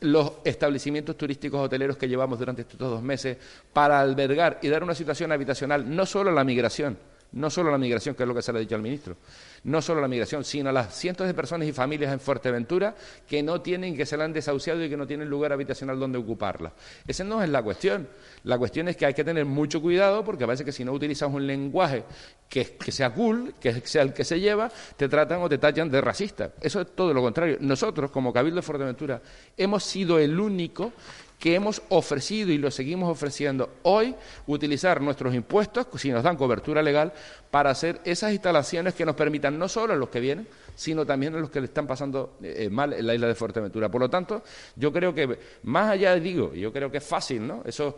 [0.00, 3.36] los establecimientos turísticos hoteleros que llevamos durante estos dos meses
[3.72, 6.98] para albergar y dar una situación habitacional no solo a la migración,
[7.36, 9.16] no solo a la migración, que es lo que se le ha dicho al ministro,
[9.64, 12.94] no solo a la migración, sino a las cientos de personas y familias en Fuerteventura
[13.28, 16.18] que no tienen, que se la han desahuciado y que no tienen lugar habitacional donde
[16.18, 16.72] ocuparla.
[17.06, 18.08] Esa no es la cuestión.
[18.44, 21.30] La cuestión es que hay que tener mucho cuidado porque parece que si no utilizas
[21.30, 22.04] un lenguaje
[22.48, 25.90] que, que sea cool, que sea el que se lleva, te tratan o te tallan
[25.90, 26.52] de racista.
[26.60, 27.58] Eso es todo lo contrario.
[27.60, 29.20] Nosotros, como Cabildo de Fuerteventura,
[29.56, 30.92] hemos sido el único
[31.38, 34.14] que hemos ofrecido y lo seguimos ofreciendo hoy,
[34.46, 37.12] utilizar nuestros impuestos, si nos dan cobertura legal,
[37.50, 41.34] para hacer esas instalaciones que nos permitan no solo a los que vienen, sino también
[41.34, 43.90] a los que le están pasando eh, eh, mal en la isla de Fuerteventura.
[43.90, 44.42] Por lo tanto,
[44.76, 47.62] yo creo que, más allá, digo, yo creo que es fácil, ¿no?
[47.64, 47.94] Esos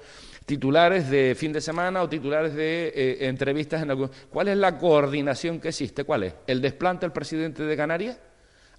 [0.47, 4.11] titulares de fin de semana o titulares de eh, entrevistas en algún...
[4.31, 6.05] ¿Cuál es la coordinación que existe?
[6.05, 6.35] ¿Cuál es?
[6.47, 8.19] ¿El desplante del presidente de Canarias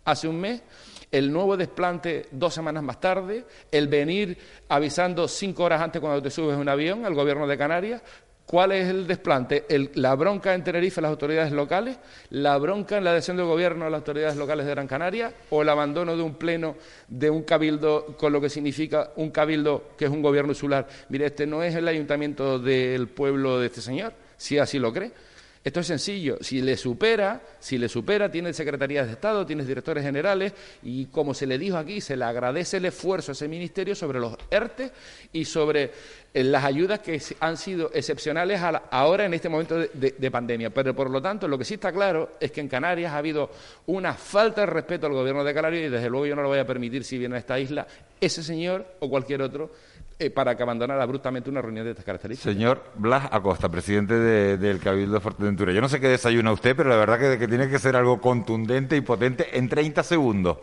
[0.05, 0.61] hace un mes?
[1.11, 4.37] El nuevo desplante dos semanas más tarde, el venir
[4.67, 8.01] avisando cinco horas antes cuando te subes un avión al gobierno de Canarias.
[8.45, 9.65] ¿Cuál es el desplante?
[9.93, 11.99] la bronca en Tenerife las autoridades locales,
[12.31, 15.61] la bronca en la adhesión del gobierno a las autoridades locales de Gran Canaria o
[15.61, 16.75] el abandono de un pleno
[17.07, 20.87] de un cabildo con lo que significa un cabildo que es un gobierno insular.
[21.09, 25.11] Mire, este no es el ayuntamiento del pueblo de este señor, si así lo cree.
[25.61, 26.37] Esto es sencillo.
[26.39, 30.53] Si le supera, si le supera, tiene secretarías de Estado, tiene directores generales
[30.83, 34.19] y como se le dijo aquí, se le agradece el esfuerzo a ese ministerio sobre
[34.21, 34.91] los ERTE
[35.33, 35.91] y sobre
[36.33, 40.69] eh, las ayudas que han sido excepcionales ahora en este momento de, pandemia.
[40.69, 43.51] Pero por lo tanto, lo que sí está claro es que en Canarias ha habido
[43.87, 46.59] una falta de respeto al gobierno de Canarias y desde luego yo no lo voy
[46.59, 47.85] a permitir si viene a esta isla
[48.21, 49.71] ese señor o cualquier otro
[50.21, 52.53] eh, para que abandonara abruptamente una reunión de estas características.
[52.53, 55.71] Señor Blas Acosta, presidente del Cabildo de Fuerteventura.
[55.71, 58.97] Yo no sé qué desayuna usted, pero la verdad que, tiene que ser algo contundente
[58.97, 60.57] y potente en 30 segundos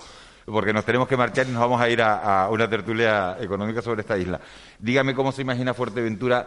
[0.45, 4.03] porque nos tenemos que marchar y nos vamos a ir a, una tertulia económica sobre
[4.03, 4.39] esta isla.
[4.79, 6.47] Dígame cómo se imagina Fuerteventura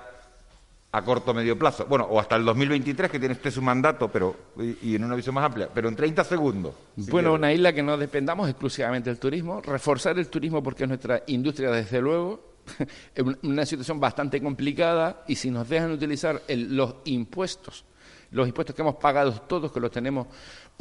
[0.91, 1.87] a corto o medio plazo.
[1.89, 4.35] Bueno, o hasta el 2023, que tiene usted su mandato, pero
[4.83, 6.75] y, en una visión más amplia, pero en 30 segundos.
[7.09, 11.23] bueno, una isla que no dependamos exclusivamente del turismo, reforzar el turismo porque es nuestra
[11.25, 12.48] industria, desde luego,
[13.43, 17.85] una situación bastante complicada y si nos dejan utilizar los impuestos,
[18.31, 20.27] los impuestos que hemos pagado todos, que los tenemos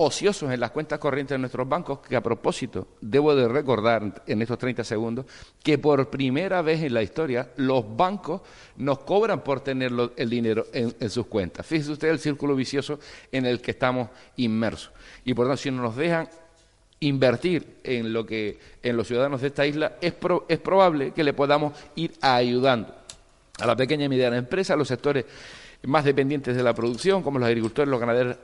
[0.01, 4.43] ociosos en las cuentas corrientes de nuestros bancos, que a propósito, debo de recordar en
[4.43, 5.26] estos 30 segundos,
[5.62, 8.43] que por primera vez en la historia los bancos
[8.76, 11.66] nos cobran por tener el dinero en, sus cuentas.
[11.66, 13.01] Fíjese usted el círculo vicioso
[13.32, 14.93] en el que estamos inmersos.
[15.24, 16.28] Y por tanto, si no nos dejan
[17.01, 20.14] invertir en lo que en los ciudadanos de esta isla, es,
[20.49, 22.94] es probable que le podamos ir ayudando.
[23.59, 25.24] A la pequeña y mediana empresa, a los sectores
[25.84, 27.90] más dependientes de la producción, como los agricultores,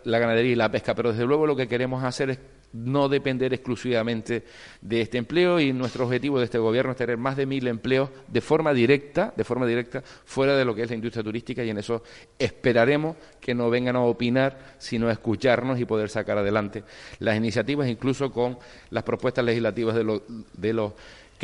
[0.04, 2.38] la ganadería y la pesca, pero desde luego lo que queremos hacer es
[2.74, 4.44] no depender exclusivamente
[4.80, 8.10] de este empleo y nuestro objetivo de este gobierno es tener más de mil empleos
[8.28, 11.70] de forma directa, de forma directa, fuera de lo que es la industria turística y
[11.70, 12.02] en eso
[12.38, 16.82] esperaremos que no vengan a opinar, sino a escucharnos y poder sacar adelante
[17.20, 18.58] las iniciativas, incluso con
[18.90, 20.20] las propuestas legislativas de,
[20.54, 20.92] de los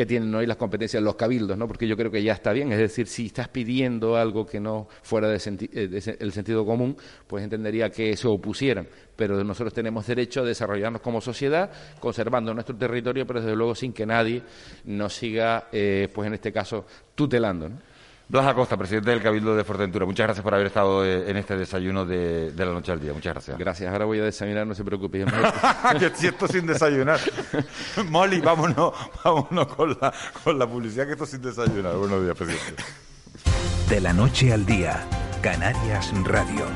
[0.01, 1.69] que tienen hoy las competencias los cabildos, ¿no?
[1.69, 2.73] Porque yo creo que ya está bien.
[2.73, 5.39] Es decir, si estás pidiendo algo que no fuera del
[5.75, 6.97] eh, sentido común,
[7.27, 8.89] pues entendería que se opusieran.
[9.15, 11.71] Pero nosotros tenemos derecho a desarrollarnos como sociedad,
[12.01, 14.41] conservando nuestro territorio, pero desde luego sin que nadie
[14.85, 17.69] nos siga, eh, pues en este caso, tutelando.
[17.69, 17.90] ¿no?
[18.31, 20.07] Blas Acosta, presidente del Cabildo de Fuerteventura.
[20.07, 23.13] Muchas gracias por haber estado eh, en este desayuno de, la noche al día.
[23.13, 23.59] Muchas gracias.
[23.59, 23.93] Gracias.
[23.93, 25.25] Ahora voy a desayunar, no se preocupe.
[25.99, 27.19] que esto sin desayunar.
[28.09, 30.15] Molly, vámonos, vámonos con, la,
[30.45, 31.97] con la publicidad que esto sin desayunar.
[31.97, 32.85] Buenos días, presidente.
[33.89, 35.05] De la noche al día,
[35.43, 36.67] Canarias Radio.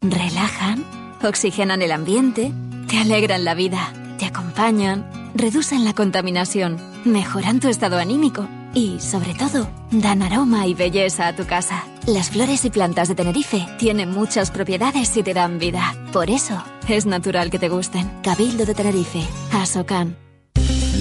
[0.00, 0.86] Relajan,
[1.22, 2.50] oxigenan el ambiente,
[2.88, 9.34] te alegran la vida, te acompañan, reducen la contaminación mejoran tu estado anímico y, sobre
[9.34, 11.84] todo, dan aroma y belleza a tu casa.
[12.06, 15.94] Las flores y plantas de Tenerife tienen muchas propiedades y te dan vida.
[16.12, 18.10] Por eso, es natural que te gusten.
[18.22, 19.22] Cabildo de Tenerife,
[19.52, 20.25] Asocan.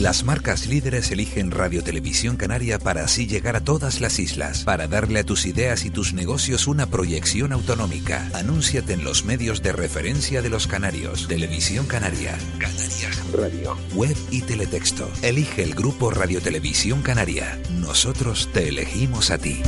[0.02, 4.88] Las marcas líderes eligen Radio Televisión Canaria para así llegar a todas las islas, para
[4.88, 8.30] darle a tus ideas y tus negocios una proyección autonómica.
[8.34, 11.28] Anúnciate en los medios de referencia de los canarios.
[11.28, 15.10] Televisión Canaria, Canarias Radio, web y teletexto.
[15.22, 17.58] Elige el grupo Radio Televisión Canaria.
[17.72, 19.62] Nosotros te elegimos a ti.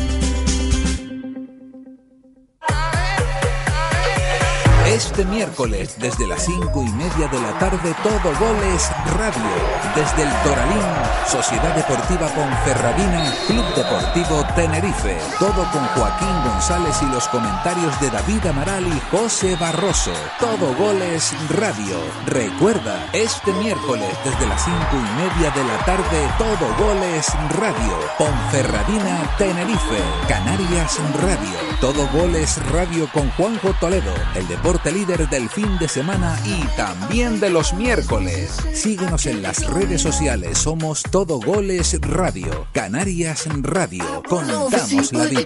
[4.98, 9.54] Este miércoles, desde las cinco y media de la tarde, todo goles radio.
[9.96, 10.82] Desde el Toralín,
[11.28, 15.20] Sociedad Deportiva Ponferradina, Club Deportivo Tenerife.
[15.38, 20.14] Todo con Joaquín González y los comentarios de David Amaral y José Barroso.
[20.40, 22.00] Todo goles radio.
[22.26, 27.28] Recuerda, este miércoles, desde las cinco y media de la tarde, todo goles
[27.60, 28.00] radio.
[28.18, 30.02] Ponferradina, Tenerife.
[30.28, 31.78] Canarias Radio.
[31.82, 34.16] Todo goles radio con Juanjo Toledo.
[34.34, 38.58] El deporte líder del fin de semana y también de los miércoles.
[38.74, 40.58] Síguenos en las redes sociales.
[40.58, 42.68] Somos Todo Goles Radio.
[42.74, 44.24] Canarias Radio.
[44.28, 45.46] Contamos la vida.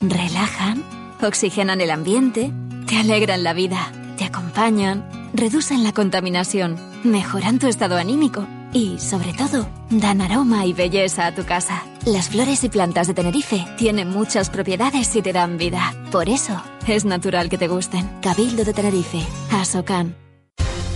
[0.00, 0.84] Relajan,
[1.22, 2.52] oxigenan el ambiente,
[2.86, 9.32] te alegran la vida, te acompañan, reducen la contaminación, mejoran tu estado anímico y, sobre
[9.32, 11.82] todo, dan aroma y belleza a tu casa.
[12.04, 15.94] Las flores y plantas de Tenerife tienen muchas propiedades y te dan vida.
[16.12, 18.08] Por eso, es natural que te gusten.
[18.20, 20.14] Cabildo de Tenerife, Asocan.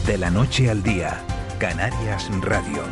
[0.07, 1.23] De la noche al día,
[1.59, 2.83] Canarias Radio.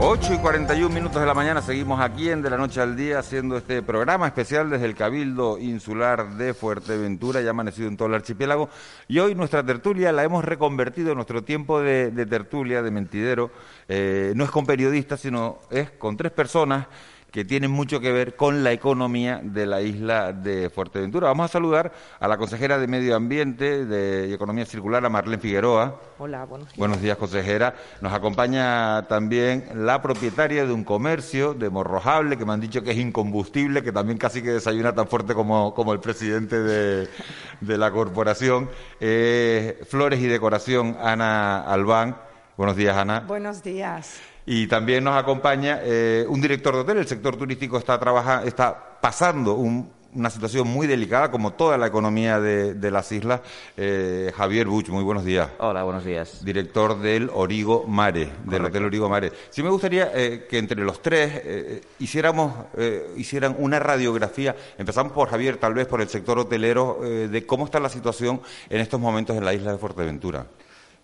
[0.00, 3.18] 8 y 41 minutos de la mañana seguimos aquí en De la Noche al Día
[3.18, 8.14] haciendo este programa especial desde el Cabildo Insular de Fuerteventura, ya amanecido en todo el
[8.14, 8.68] archipiélago.
[9.08, 13.50] Y hoy nuestra tertulia la hemos reconvertido, nuestro tiempo de, tertulia, de mentidero,
[13.88, 16.86] eh, no es con periodistas, sino es con tres personas
[17.30, 21.28] que tienen mucho que ver con la economía de la isla de Fuerteventura.
[21.28, 25.40] Vamos a saludar a la consejera de Medio Ambiente de y Economía Circular, a Marlene
[25.40, 26.00] Figueroa.
[26.18, 26.78] Hola, buenos días.
[26.78, 27.74] Buenos días, consejera.
[28.00, 32.92] Nos acompaña también la propietaria de un comercio de morrojable, que me han dicho que
[32.92, 37.08] es incombustible, que también casi que desayuna tan fuerte como, como el presidente de,
[37.60, 38.70] la corporación.
[38.98, 42.16] Flores y Decoración, Ana Albán.
[42.56, 43.20] Buenos días, Ana.
[43.20, 44.18] Buenos días.
[44.50, 46.96] Y también nos acompaña eh, un director de hotel.
[46.96, 48.00] El sector turístico está,
[48.46, 53.40] está pasando un una situación muy delicada, como toda la economía de, las islas.
[53.76, 55.50] Eh, Javier Buch, muy buenos días.
[55.58, 56.44] Hola, buenos días.
[56.44, 59.32] Director del Origo Mare, del Hotel Origo Mare.
[59.50, 62.54] Sí me gustaría eh, que entre los tres eh, hiciéramos,
[63.16, 64.56] hicieran una radiografía.
[64.78, 68.40] Empezamos por Javier, tal vez por el sector hotelero, de cómo está la situación
[68.70, 70.46] en estos momentos en la isla de Fuerteventura.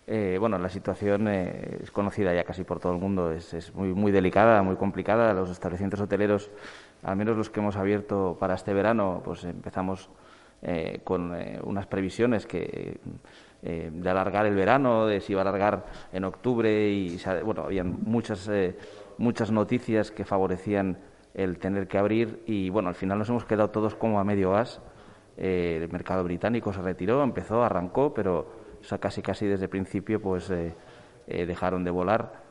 [0.07, 4.11] Bueno, la situación es conocida ya casi por todo el mundo, es, es, muy, muy
[4.11, 5.33] delicada, muy complicada.
[5.33, 6.51] Los establecimientos hoteleros
[7.05, 10.09] al menos los que hemos abierto para este verano, pues empezamos
[10.63, 12.97] eh, con eh, unas previsiones que
[13.61, 17.83] eh, de alargar el verano, de si iba a alargar en octubre y bueno, había
[17.83, 18.49] muchas
[19.17, 20.97] muchas noticias que favorecían
[21.35, 24.51] el tener que abrir y bueno, al final nos hemos quedado todos como a medio
[24.51, 24.81] gas.
[25.37, 28.64] el mercado británico se retiró, empezó, arrancó, pero
[28.99, 30.51] casi casi desde el principio pues
[31.27, 32.44] dejaron de volar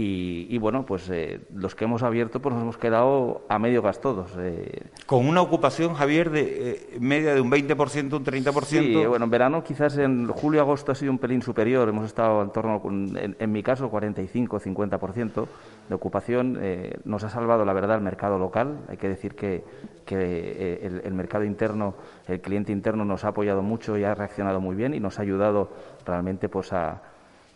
[0.00, 4.00] y, bueno, pues eh, los que hemos abierto pues nos hemos quedado a medio gas
[4.00, 4.30] todos.
[4.38, 4.82] Eh.
[5.06, 8.64] Con una ocupación, Javier, de eh, media de un 20%, un 30%.
[8.64, 11.88] Sí, bueno, en verano quizás en julio agosto ha sido un pelín superior.
[11.88, 15.46] Hemos estado en torno, en, en mi caso, 45-50%
[15.88, 16.60] de ocupación.
[17.04, 18.78] nos ha salvado, la verdad, el mercado local.
[18.86, 19.64] Hay que decir que,
[20.06, 21.94] que el, el mercado interno,
[22.28, 25.22] el cliente interno nos ha apoyado mucho y ha reaccionado muy bien y nos ha
[25.22, 25.70] ayudado
[26.06, 27.02] realmente pues a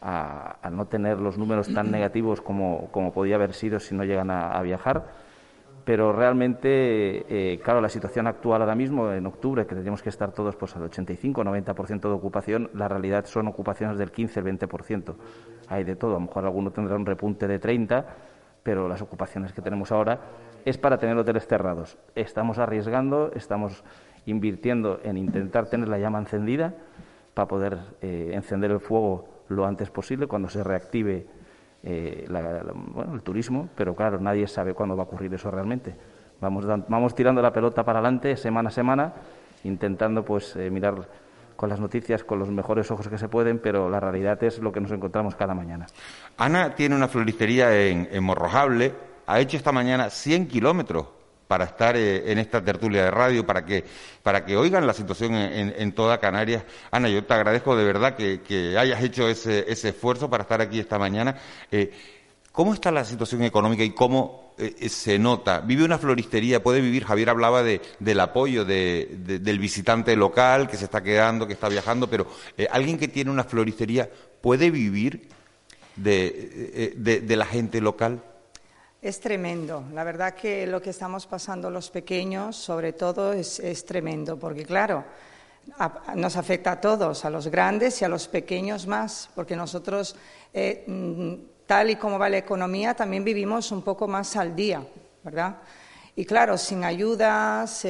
[0.02, 4.30] a, no tener los números tan negativos como, como, podía haber sido si no llegan
[4.30, 5.04] a, viajar.
[5.84, 10.30] Pero realmente, eh, claro, la situación actual ahora mismo, en octubre, que tendríamos que estar
[10.30, 15.14] todos pues, al 85-90% de ocupación, la realidad son ocupaciones del 15-20%.
[15.68, 18.04] Hay de todo, a lo mejor alguno tendrá un repunte de 30%,
[18.62, 20.20] pero las ocupaciones que tenemos ahora
[20.64, 21.98] es para tener hoteles cerrados.
[22.14, 23.82] Estamos arriesgando, estamos
[24.26, 26.74] invirtiendo en intentar tener la llama encendida
[27.34, 31.26] para poder eh, encender el fuego lo antes posible cuando se reactive
[31.82, 32.26] eh,
[33.12, 35.94] el turismo, pero claro, nadie sabe cuándo va a ocurrir eso realmente.
[36.40, 39.12] Vamos, vamos tirando la pelota para adelante semana a semana,
[39.64, 41.08] intentando pues eh, mirar
[41.56, 44.72] con las noticias con los mejores ojos que se pueden, pero la realidad es lo
[44.72, 45.86] que nos encontramos cada mañana.
[46.36, 48.92] Ana tiene una floristería en, en Morrojable,
[49.26, 51.21] ha hecho esta mañana 100 kilómetros
[51.52, 53.84] para estar eh, en esta tertulia de radio, para que,
[54.22, 56.64] para que oigan la situación en, toda Canarias.
[56.90, 60.98] Ana, yo te agradezco de verdad que, hayas hecho ese, esfuerzo para estar aquí esta
[60.98, 61.36] mañana.
[61.70, 61.92] Eh,
[62.52, 65.60] ¿Cómo está la situación económica y cómo eh, se nota?
[65.60, 66.62] ¿Vive una floristería?
[66.62, 67.04] ¿Puede vivir?
[67.04, 72.08] Javier hablaba de, del apoyo del visitante local que se está quedando, que está viajando,
[72.08, 72.28] pero
[72.70, 74.08] ¿alguien que tiene una floristería
[74.40, 75.28] puede vivir
[75.96, 78.22] de la gente local?
[79.02, 79.82] Es tremendo.
[79.92, 85.04] La verdad que lo que estamos pasando los pequeños, sobre todo, es, tremendo, porque claro,
[86.14, 90.14] nos afecta a todos, a los grandes y a los pequeños más, porque nosotros,
[90.54, 94.86] eh, mm, tal y como va la economía, también vivimos un poco más al día,
[95.24, 95.56] ¿verdad?
[96.14, 97.84] Y claro, sin ayudas,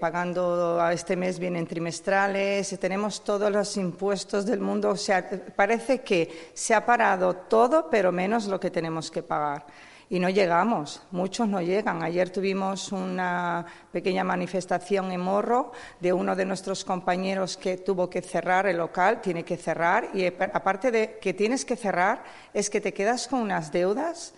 [0.00, 6.00] pagando a este mes vienen trimestrales, tenemos todos los impuestos del mundo, o sea, parece
[6.00, 9.66] que se ha parado todo, pero menos lo que tenemos que pagar
[10.10, 12.02] y no llegamos, muchos no llegan.
[12.02, 18.22] Ayer tuvimos una pequeña manifestación en Morro de uno de nuestros compañeros que tuvo que
[18.22, 22.80] cerrar el local, tiene que cerrar y aparte de que tienes que cerrar es que
[22.80, 24.34] te quedas con unas deudas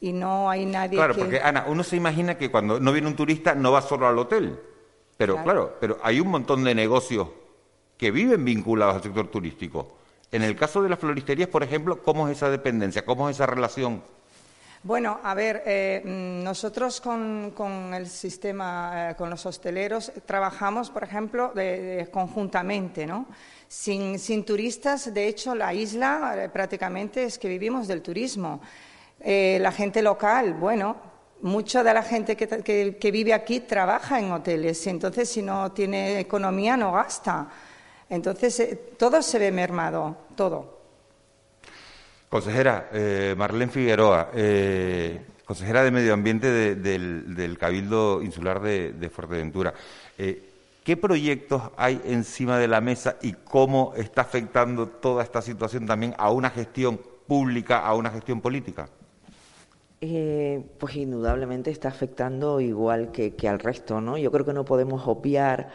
[0.00, 3.16] y no hay nadie Claro, porque Ana, uno se imagina que cuando no viene un
[3.16, 4.58] turista no va solo al hotel,
[5.16, 7.28] pero claro, claro pero hay un montón de negocios
[7.98, 9.98] que viven vinculados al sector turístico.
[10.32, 13.04] En el caso de las floristerías, por ejemplo, ¿cómo es esa dependencia?
[13.04, 14.02] ¿Cómo es esa relación?
[14.82, 17.52] Bueno, a ver, eh, nosotros con,
[17.92, 21.52] el sistema, eh, con los hosteleros, trabajamos, por ejemplo,
[22.10, 23.26] conjuntamente, ¿no?
[23.68, 28.62] Sin, turistas, de hecho, la isla eh, prácticamente es que vivimos del turismo.
[29.22, 30.96] la gente local, bueno,
[31.42, 36.20] mucha de la gente que, que, vive aquí trabaja en hoteles, entonces si no tiene
[36.20, 37.48] economía no gasta.
[38.08, 40.79] Entonces todo se ve mermado, todo.
[42.30, 49.74] Consejera, eh, Marlene Figueroa, eh, consejera de Medio Ambiente del, Cabildo Insular de, Fuerteventura.
[50.16, 50.40] Eh,
[50.84, 56.14] ¿Qué proyectos hay encima de la mesa y cómo está afectando toda esta situación también
[56.18, 58.88] a una gestión pública, a una gestión política?
[60.78, 64.16] pues indudablemente está afectando igual que, que al resto, ¿no?
[64.16, 65.68] Yo creo que no podemos obviar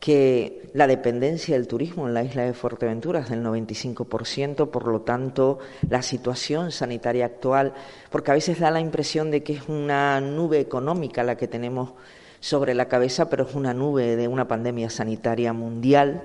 [0.00, 5.00] que la dependencia del turismo en la isla de Fuerteventura es del 95%, por lo
[5.00, 7.72] tanto, la situación sanitaria actual,
[8.10, 11.92] porque a veces da la impresión de que es una nube económica la que tenemos
[12.40, 16.24] sobre la cabeza, pero es una nube de una pandemia sanitaria mundial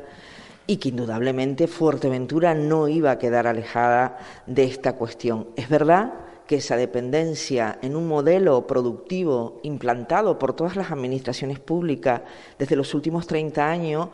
[0.68, 5.48] y que indudablemente Fuerteventura no iba a quedar alejada de esta cuestión.
[5.56, 6.14] Es verdad
[6.52, 12.24] que esa dependencia en un modelo productivo implantado por todas las administraciones públicas
[12.60, 14.10] desde los últimos 30 años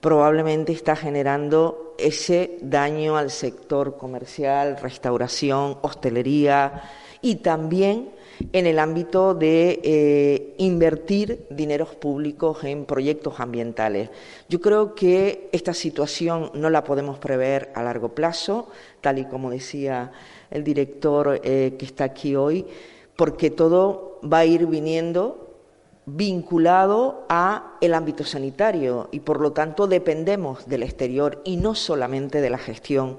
[0.00, 6.84] probablemente está generando ese daño al sector comercial, restauración, hostelería
[7.22, 8.10] y también
[8.52, 14.10] en el ámbito de eh, invertir dineros públicos en proyectos ambientales.
[14.48, 18.68] Yo creo que esta situación no la podemos prever a largo plazo,
[19.00, 20.12] tal y como decía
[20.50, 22.66] el director eh, que está aquí hoy,
[23.16, 25.46] porque todo va a ir viniendo
[26.06, 32.40] vinculado a el ámbito sanitario y por lo tanto dependemos del exterior y no solamente
[32.40, 33.18] de la gestión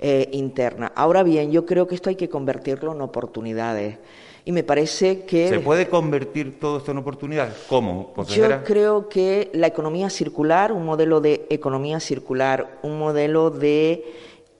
[0.00, 0.90] eh, interna.
[0.96, 3.98] Ahora bien, yo creo que esto hay que convertirlo en oportunidades
[4.44, 7.54] y me parece que se puede convertir todo esto en oportunidades.
[7.68, 8.12] ¿Cómo?
[8.28, 14.04] Yo creo que la economía circular, un modelo de economía circular, un modelo de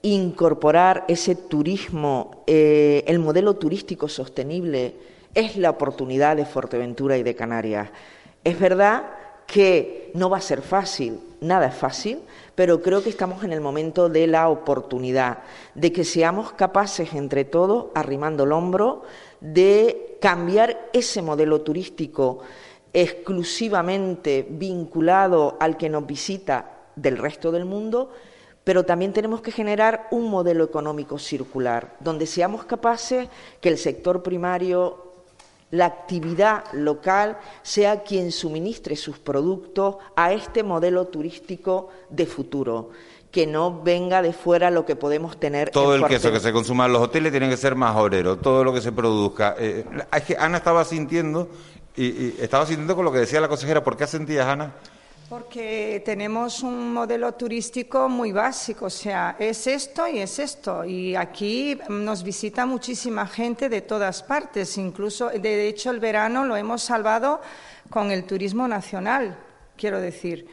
[0.01, 4.95] incorporar ese turismo, eh, el modelo turístico sostenible
[5.33, 7.89] es la oportunidad de Fuerteventura y de Canarias.
[8.43, 9.03] Es verdad
[9.47, 12.19] que no va a ser fácil, nada es fácil,
[12.55, 15.39] pero creo que estamos en el momento de la oportunidad,
[15.75, 19.03] de que seamos capaces entre todos, arrimando el hombro,
[19.41, 22.39] de cambiar ese modelo turístico
[22.93, 28.11] exclusivamente vinculado al que nos visita del resto del mundo,
[28.63, 33.27] pero también tenemos que generar un modelo económico circular, donde seamos capaces
[33.59, 35.12] que el sector primario
[35.73, 42.91] la actividad local sea quien suministre sus productos a este modelo turístico de futuro
[43.31, 45.71] que no venga de fuera lo que podemos tener.
[45.71, 48.63] Todo el queso que se consuma en los hoteles tiene que ser más obrero, todo
[48.63, 49.55] lo que se produzca.
[49.57, 49.83] Eh,
[50.27, 51.49] que Ana estaba sintiendo,
[51.95, 53.83] y, y, estaba sintiendo con lo que decía la consejera.
[53.83, 54.75] ¿Por qué sentías, Ana?
[55.33, 60.85] Porque tenemos un modelo turístico muy básico, o sea, es esto y es esto.
[60.85, 66.55] Y aquí nos visita muchísima gente de todas partes, incluso, de hecho, el verano lo
[66.55, 67.41] hemos salvado
[67.89, 69.35] con el turismo nacional,
[69.75, 70.47] quiero decir.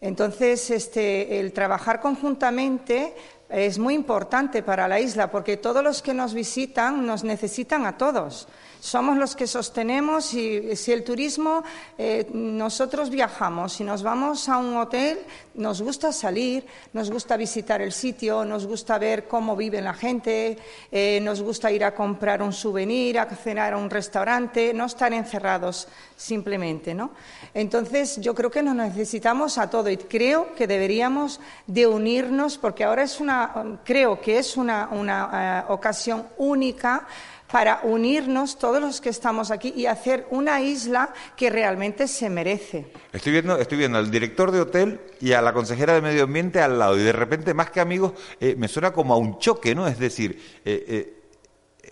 [0.00, 3.14] Entonces, este, el trabajar conjuntamente
[3.48, 7.96] es muy importante para la isla, porque todos los que nos visitan nos necesitan a
[7.96, 8.48] todos
[8.84, 11.64] somos los que sostenemos y si el turismo,
[11.96, 15.20] eh, nosotros viajamos, si nos vamos a un hotel,
[15.54, 20.58] nos gusta salir, nos gusta visitar el sitio, nos gusta ver cómo vive la gente,
[20.92, 25.14] eh, nos gusta ir a comprar un souvenir, a cenar a un restaurante, no estar
[25.14, 27.12] encerrados simplemente, ¿no?
[27.54, 32.84] Entonces, yo creo que nos necesitamos a todo y creo que deberíamos de unirnos porque
[32.84, 37.06] ahora es una, creo que es una, una eh, ocasión única
[37.54, 42.86] para unirnos todos los que estamos aquí y hacer una isla que realmente se merece.
[43.12, 46.60] Estoy viendo, estoy viendo al director de hotel y a la consejera de medio ambiente
[46.60, 49.72] al lado y de repente, más que amigos, eh, me suena como a un choque,
[49.72, 49.86] ¿no?
[49.86, 51.22] Es decir, eh, eh,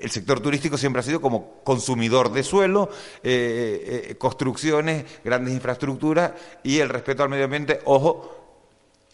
[0.01, 2.91] el sector turístico siempre ha sido como consumidor de suelo,
[4.19, 6.33] construcciones, grandes infraestructuras
[6.65, 7.79] y el respeto al medio ambiente.
[7.85, 8.43] Ojo,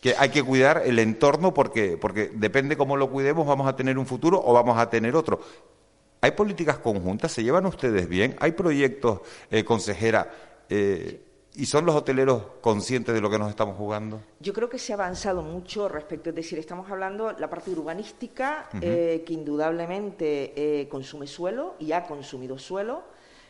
[0.01, 3.99] que hay que cuidar el entorno porque, porque depende cómo lo cuidemos, vamos a tener
[3.99, 5.41] un futuro o vamos a tener otro.
[6.21, 7.31] ¿Hay políticas conjuntas?
[7.33, 8.37] ¿Se llevan ustedes bien?
[8.41, 10.29] ¿Hay proyectos, eh, consejera?
[10.69, 11.23] Eh,
[11.55, 14.21] ¿Y son los hoteleros conscientes de lo que nos estamos jugando?
[14.41, 17.71] Yo creo que se ha avanzado mucho respecto, es decir, estamos hablando de la parte
[17.71, 23.03] urbanística, eh, que indudablemente consume suelo y ha consumido suelo.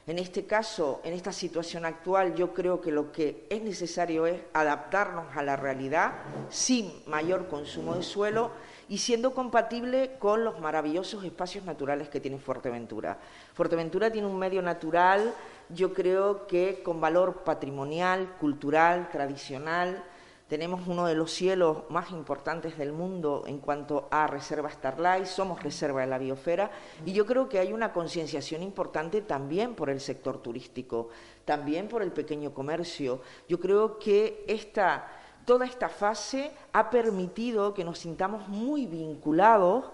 [0.07, 4.41] En este caso, en esta situación actual, yo creo que lo que es necesario es
[4.55, 6.13] adaptarnos a la realidad
[6.49, 8.51] sin mayor consumo de suelo
[8.89, 13.19] y siendo compatible con los maravillosos espacios naturales que tiene Fuerteventura.
[13.55, 15.35] Fuerteventura tiene un medio natural,
[15.69, 20.03] yo creo que con valor patrimonial, cultural, tradicional.
[20.49, 25.63] Tenemos uno de los cielos más importantes del mundo en cuanto a reserva Starlight, somos
[25.63, 26.71] reserva de la biosfera
[27.05, 31.11] y yo creo que hay una concienciación importante también por el sector turístico,
[31.45, 33.21] también por el pequeño comercio.
[33.47, 35.18] Yo creo que esta
[35.49, 39.87] toda esta fase ha permitido que nos sintamos muy vinculados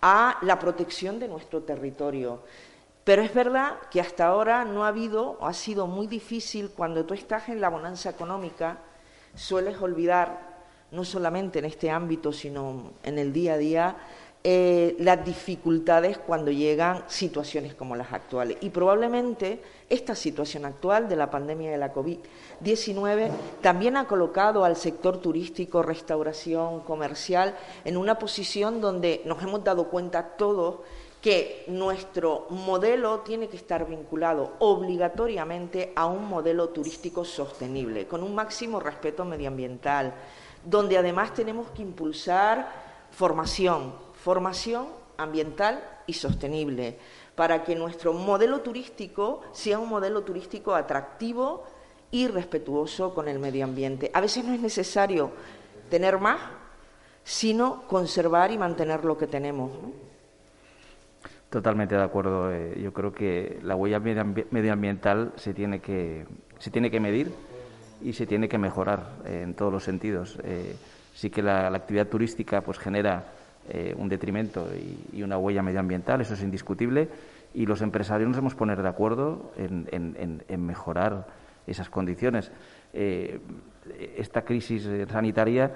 [0.00, 2.44] a la protección de nuestro territorio.
[3.02, 7.04] Pero es verdad que hasta ahora no ha habido, o ha sido muy difícil cuando
[7.04, 8.78] tú estás en la bonanza económica,
[9.34, 13.96] sueles olvidar, no solamente en este ámbito, sino en el día a día,
[14.46, 18.58] eh, las dificultades cuando llegan situaciones como las actuales.
[18.60, 23.30] Y probablemente esta situación actual de la pandemia de la COVID-19
[23.62, 29.88] también ha colocado al sector turístico, restauración, comercial, en una posición donde nos hemos dado
[29.88, 30.80] cuenta todos
[31.22, 38.34] que nuestro modelo tiene que estar vinculado obligatoriamente a un modelo turístico sostenible, con un
[38.34, 40.12] máximo respeto medioambiental,
[40.62, 42.68] donde además tenemos que impulsar
[43.10, 44.86] formación, formación
[45.18, 46.96] ambiental y sostenible,
[47.34, 51.64] para que nuestro modelo turístico sea un modelo turístico atractivo
[52.10, 54.10] y respetuoso con el medio ambiente.
[54.14, 55.30] A veces no es necesario
[55.90, 56.40] tener más,
[57.22, 59.70] sino conservar y mantener lo que tenemos.
[61.50, 62.50] Totalmente de acuerdo.
[62.50, 66.24] Eh, yo creo que la huella medioambiental se tiene que,
[66.58, 67.30] se tiene que medir
[68.02, 70.38] y se tiene que mejorar eh, en todos los sentidos.
[70.44, 70.76] Eh,
[71.14, 73.24] sí que la, actividad turística pues genera
[73.96, 74.68] un detrimento
[75.12, 77.08] y, una huella medioambiental, eso es indiscutible,
[77.54, 81.26] y los empresarios nos hemos poner de acuerdo en, mejorar
[81.66, 82.52] esas condiciones.
[82.92, 85.72] esta crisis sanitaria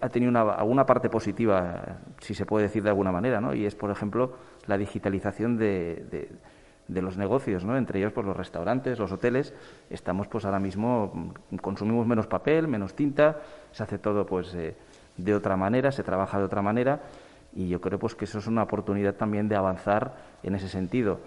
[0.00, 3.54] ha tenido una, alguna parte positiva, si se puede decir de alguna manera, ¿no?
[3.54, 4.34] y es, por ejemplo,
[4.66, 6.28] la digitalización de,
[6.86, 7.76] de, los negocios, ¿no?
[7.76, 9.52] entre ellos pues, los restaurantes, los hoteles.
[9.90, 13.40] Estamos pues ahora mismo, consumimos menos papel, menos tinta,
[13.72, 14.74] se hace todo pues eh,
[15.18, 17.00] de otra manera, se trabaja de otra manera
[17.54, 21.20] y yo creo pues que eso es una oportunidad también de avanzar en ese sentido.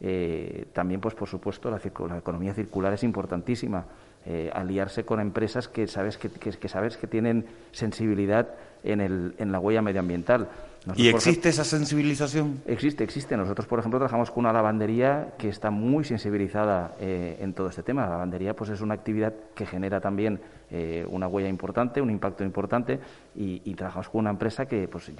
[0.00, 3.84] Eh, también, pues por supuesto, la, la, economía circular es importantísima.
[4.26, 8.48] Eh, aliarse con empresas que sabes que, que, sabes que tienen sensibilidad
[8.82, 10.48] en, el, en la huella medioambiental.
[10.96, 12.60] ¿Y existe esa sensibilización?
[12.66, 13.36] Existe, existe.
[13.36, 17.82] Nosotros, por ejemplo, trabajamos con una lavandería que está muy sensibilizada eh, en todo este
[17.82, 18.02] tema.
[18.02, 22.44] La lavandería pues, es una actividad que genera también eh, una huella importante, un impacto
[22.44, 23.00] importante,
[23.34, 25.10] y, trabajamos con una empresa que pues,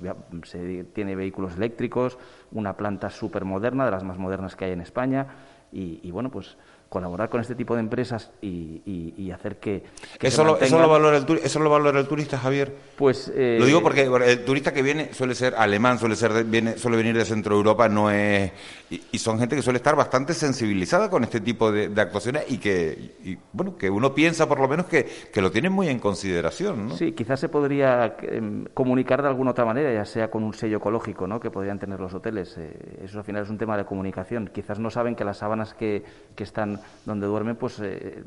[0.44, 2.18] se, tiene vehículos eléctricos,
[2.52, 5.26] una planta súper moderna, de las más modernas que hay en España,
[5.72, 6.56] y, y bueno, pues
[6.94, 9.82] colaborar con este tipo de empresas y, hacer que,
[10.20, 13.66] eso, lo, eso, lo valora el, eso lo valora el turista Javier pues eh, lo
[13.66, 17.24] digo porque el turista que viene suele ser alemán suele ser viene suele venir de
[17.24, 18.52] Centro Europa no es
[18.90, 23.38] y, son gente que suele estar bastante sensibilizada con este tipo de, actuaciones y que
[23.52, 26.96] bueno que uno piensa por lo menos que, que lo tienen muy en consideración ¿no?
[26.96, 30.76] sí quizás se podría em, comunicar de alguna otra manera ya sea con un sello
[30.76, 31.40] ecológico ¿no?
[31.40, 34.78] que podrían tener los hoteles eh, eso al final es un tema de comunicación quizás
[34.78, 36.04] no saben que las sábanas que,
[36.36, 38.22] que están donde duermen, pues eh,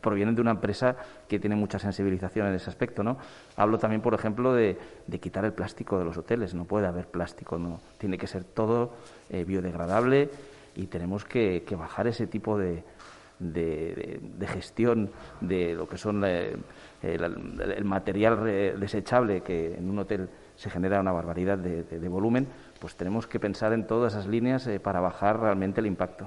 [0.00, 0.96] provienen de una empresa
[1.28, 3.18] que tiene mucha sensibilización en ese aspecto, ¿no?
[3.56, 4.76] Hablo también, por ejemplo, de,
[5.20, 6.54] quitar el plástico de los hoteles.
[6.54, 7.80] No puede haber plástico, no.
[7.98, 8.94] Tiene que ser todo
[9.30, 10.30] eh, biodegradable
[10.76, 12.82] y tenemos que, bajar ese tipo de,
[13.38, 16.56] de, gestión de lo que son eh,
[17.02, 18.44] el, material
[18.78, 22.46] desechable que en un hotel se genera una barbaridad de volumen
[22.80, 26.26] pues tenemos que pensar en todas esas líneas eh, para bajar realmente el impacto.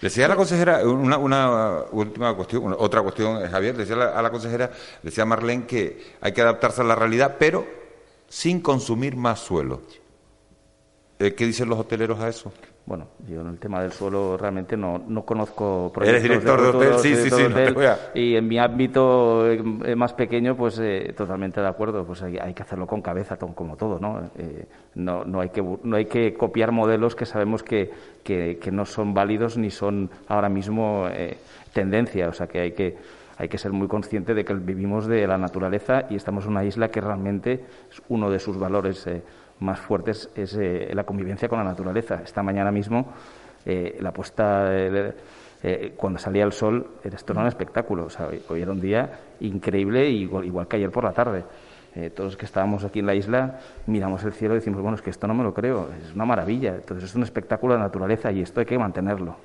[0.00, 1.18] Decía la consejera, una,
[1.92, 4.70] última cuestión, otra cuestión, Javier, decía a la consejera,
[5.02, 7.66] decía Marlene que hay que adaptarse a la realidad, pero
[8.28, 9.82] sin consumir más suelo.
[11.20, 12.50] Eh, ¿Qué dicen los hoteleros a eso?
[12.86, 16.24] Bueno, yo en el tema del suelo realmente no, no conozco proyectos.
[16.24, 17.42] Eres director de, hotel, sí, sí, sí.
[18.14, 22.06] Y en mi ámbito eh, más pequeño, pues eh, totalmente de acuerdo.
[22.06, 24.30] Pues hay, hay, que hacerlo con cabeza, como todo, ¿no?
[24.38, 24.64] Eh,
[24.94, 27.90] no, no, hay que, no hay que copiar modelos que sabemos que,
[28.24, 31.06] que, que no son válidos ni son ahora mismo
[31.74, 32.30] tendencia.
[32.30, 32.96] O sea, que hay que
[33.36, 36.64] hay que ser muy consciente de que vivimos de la naturaleza y estamos en una
[36.64, 39.06] isla que realmente es uno de sus valores
[39.60, 42.20] más fuertes es eh, la convivencia con la naturaleza.
[42.24, 43.12] Esta mañana mismo,
[43.64, 48.06] eh, la puesta, eh, cuando salía el sol, esto era un espectáculo.
[48.06, 51.44] O sea, hoy, era un día increíble, igual, igual que ayer por la tarde.
[52.14, 55.02] todos los que estábamos aquí en la isla miramos el cielo y decimos, bueno, es
[55.02, 56.76] que esto no me lo creo, es una maravilla.
[56.76, 59.36] Entonces es un espectáculo de naturaleza y esto hay que mantenerlo.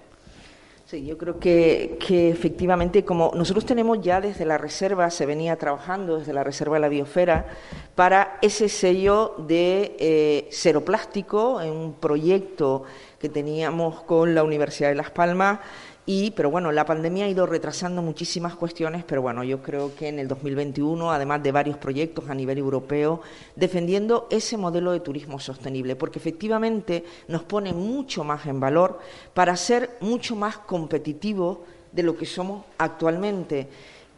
[0.86, 1.98] Sí, yo creo que,
[2.30, 6.82] efectivamente, como nosotros tenemos ya desde la reserva, se venía trabajando desde la reserva de
[6.82, 7.48] la biosfera,
[7.96, 12.84] para ese sello de eh, cero plástico, en un proyecto
[13.18, 15.60] que teníamos con la Universidad de Las Palmas
[16.08, 20.08] y, pero bueno, la pandemia ha ido retrasando muchísimas cuestiones, pero bueno, yo creo que
[20.08, 23.22] en el 2021, además de varios proyectos a nivel europeo,
[23.56, 29.00] defendiendo ese modelo de turismo sostenible, porque efectivamente nos pone mucho más en valor
[29.34, 31.60] para ser mucho más competitivos
[31.92, 33.68] de lo que somos actualmente.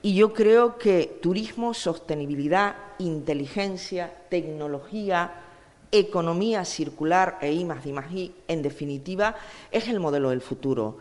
[0.01, 5.31] Y yo creo que turismo, sostenibilidad, inteligencia, tecnología,
[5.89, 9.35] economía circular e I más I, en definitiva,
[9.71, 10.97] es el modelo del futuro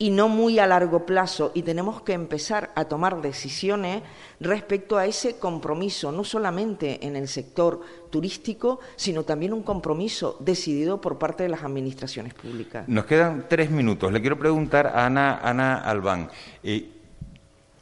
[0.00, 4.02] y no muy a largo plazo y tenemos que empezar a tomar decisiones
[4.40, 11.02] respecto a ese compromiso, no solamente en el sector turístico, sino también un compromiso decidido
[11.02, 12.88] por parte de las administraciones públicas.
[12.88, 14.10] Nos quedan tres minutos.
[14.10, 16.30] Le quiero preguntar a Ana, Ana Albán,
[16.62, 16.88] eh,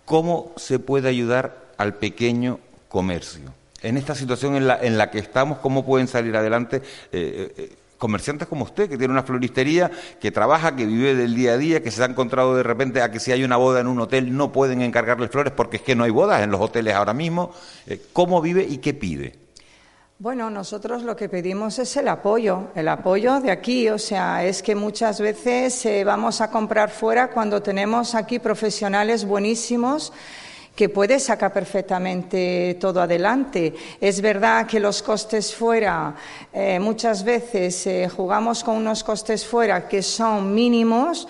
[0.05, 2.59] ¿cómo se puede ayudar al pequeño
[2.89, 3.55] comercio?
[3.81, 6.83] En esta situación en la, en la que estamos, ¿cómo pueden salir adelante?
[7.13, 9.91] Eh, eh, comerciantes como usted, que tiene una floristería,
[10.21, 13.11] que trabaja, que vive del día a día, que se ha encontrado de repente a
[13.11, 15.95] que si hay una boda en un hotel no pueden encargarle flores porque es que
[15.95, 17.53] no hay bodas en los hoteles ahora mismo.
[17.87, 19.49] Eh, ¿Cómo vive y qué pide?
[20.21, 23.89] Bueno, nosotros lo que pedimos es el apoyo, el apoyo de aquí.
[23.89, 29.25] O sea, es que muchas veces eh, vamos a comprar fuera cuando tenemos aquí profesionales
[29.25, 30.13] buenísimos
[30.79, 33.75] que puede sacar perfectamente todo adelante.
[34.01, 36.15] Es verdad que los costes fuera,
[36.53, 41.27] eh, muchas veces eh, jugamos con unos costes fuera que son mínimos,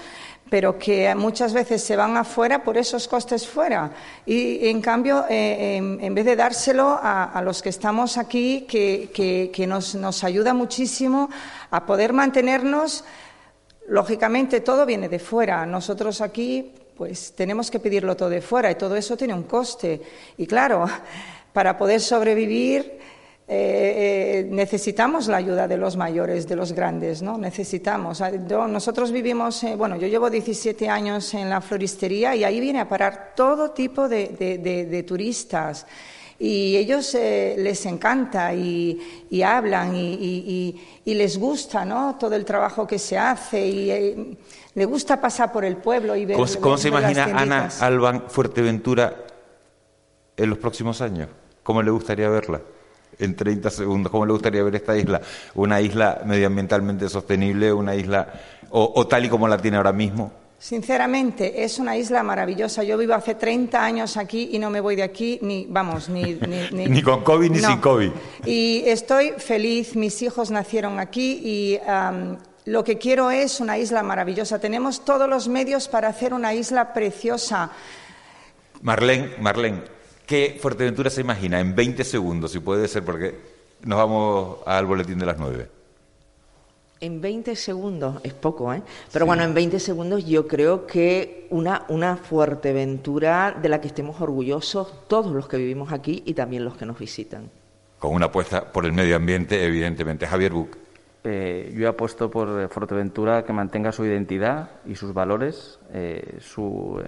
[0.51, 3.91] pero que muchas veces se van afuera por esos costes fuera.
[4.27, 9.95] Y en cambio, eh, en, vez de dárselo a, los que estamos aquí, que, nos,
[9.95, 11.31] nos, ayuda muchísimo
[11.71, 13.03] a poder mantenernos,
[13.89, 15.65] lógicamente todo viene de fuera.
[15.65, 20.03] Nosotros aquí, pues tenemos que pedirlo todo de fuera y todo eso tiene un coste.
[20.37, 20.85] Y claro,
[21.53, 22.99] para poder sobrevivir
[23.51, 27.39] eh, eh, necesitamos la ayuda de los mayores, de los grandes, ¿no?
[27.39, 28.21] Necesitamos.
[28.21, 32.81] Ah, nosotros vivimos, eh, bueno, yo llevo 17 años en la floristería y ahí viene
[32.81, 35.87] a parar todo tipo de, turistas
[36.39, 39.01] y ellos les encanta y,
[39.43, 42.17] hablan y, les gusta ¿no?
[42.21, 44.37] todo el trabajo que se hace y
[44.79, 46.37] le gusta pasar por el pueblo y ver.
[46.37, 49.15] ¿Cómo, cómo se imagina Ana Alban Fuerteventura
[50.37, 51.29] en los próximos años?
[51.63, 52.61] ¿Cómo le gustaría verla?
[53.19, 54.11] en 30 segundos.
[54.11, 55.21] ¿Cómo le gustaría ver esta isla?
[55.55, 57.73] ¿Una isla medioambientalmente sostenible?
[57.73, 58.33] ¿Una isla
[58.71, 60.33] o, tal y como la tiene ahora mismo?
[60.59, 62.83] Sinceramente, es una isla maravillosa.
[62.83, 66.35] Yo vivo hace 30 años aquí y no me voy de aquí ni, vamos, ni...
[66.73, 68.11] Ni, con COVID ni sin COVID.
[68.45, 71.79] Y estoy feliz, mis hijos nacieron aquí y
[72.69, 74.59] lo que quiero es una isla maravillosa.
[74.59, 77.71] Tenemos todos los medios para hacer una isla preciosa.
[78.83, 79.83] Marlene, Marlene,
[80.29, 83.35] ¿Qué Fuerteventura se imagina en 20 segundos, si puede ser, porque
[83.85, 85.71] nos vamos al boletín de las 9?
[87.01, 88.83] En 20 segundos, es poco, ¿eh?
[89.11, 94.21] Pero bueno, en 20 segundos yo creo que una, una Fuerteventura de la que estemos
[94.21, 97.49] orgullosos todos los que vivimos aquí y también los que nos visitan.
[97.99, 100.27] Con una apuesta por el medio ambiente, evidentemente.
[100.27, 100.88] Javier Buc.
[101.25, 107.03] Eh, yo he apuesto por Fuerteventura que mantenga su identidad y sus valores, eh, su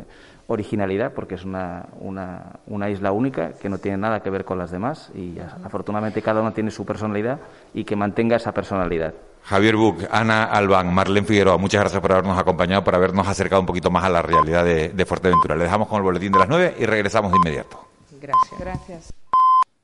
[0.49, 4.59] originalidad, porque es una, una, una, isla única que no tiene nada que ver con
[4.59, 7.39] las demás y afortunadamente cada uno tiene su personalidad
[7.73, 9.15] y que mantenga esa personalidad.
[9.45, 13.67] Javier Buc, Ana Albán, Marlene Figueroa, muchas gracias por habernos acompañado, por habernos acercado un
[13.67, 15.55] poquito más a la realidad de, de Fuerteventura.
[15.55, 17.87] Le dejamos con el boletín de las nueve y regresamos de inmediato.
[18.21, 18.61] Gracias.
[18.61, 19.15] Gracias.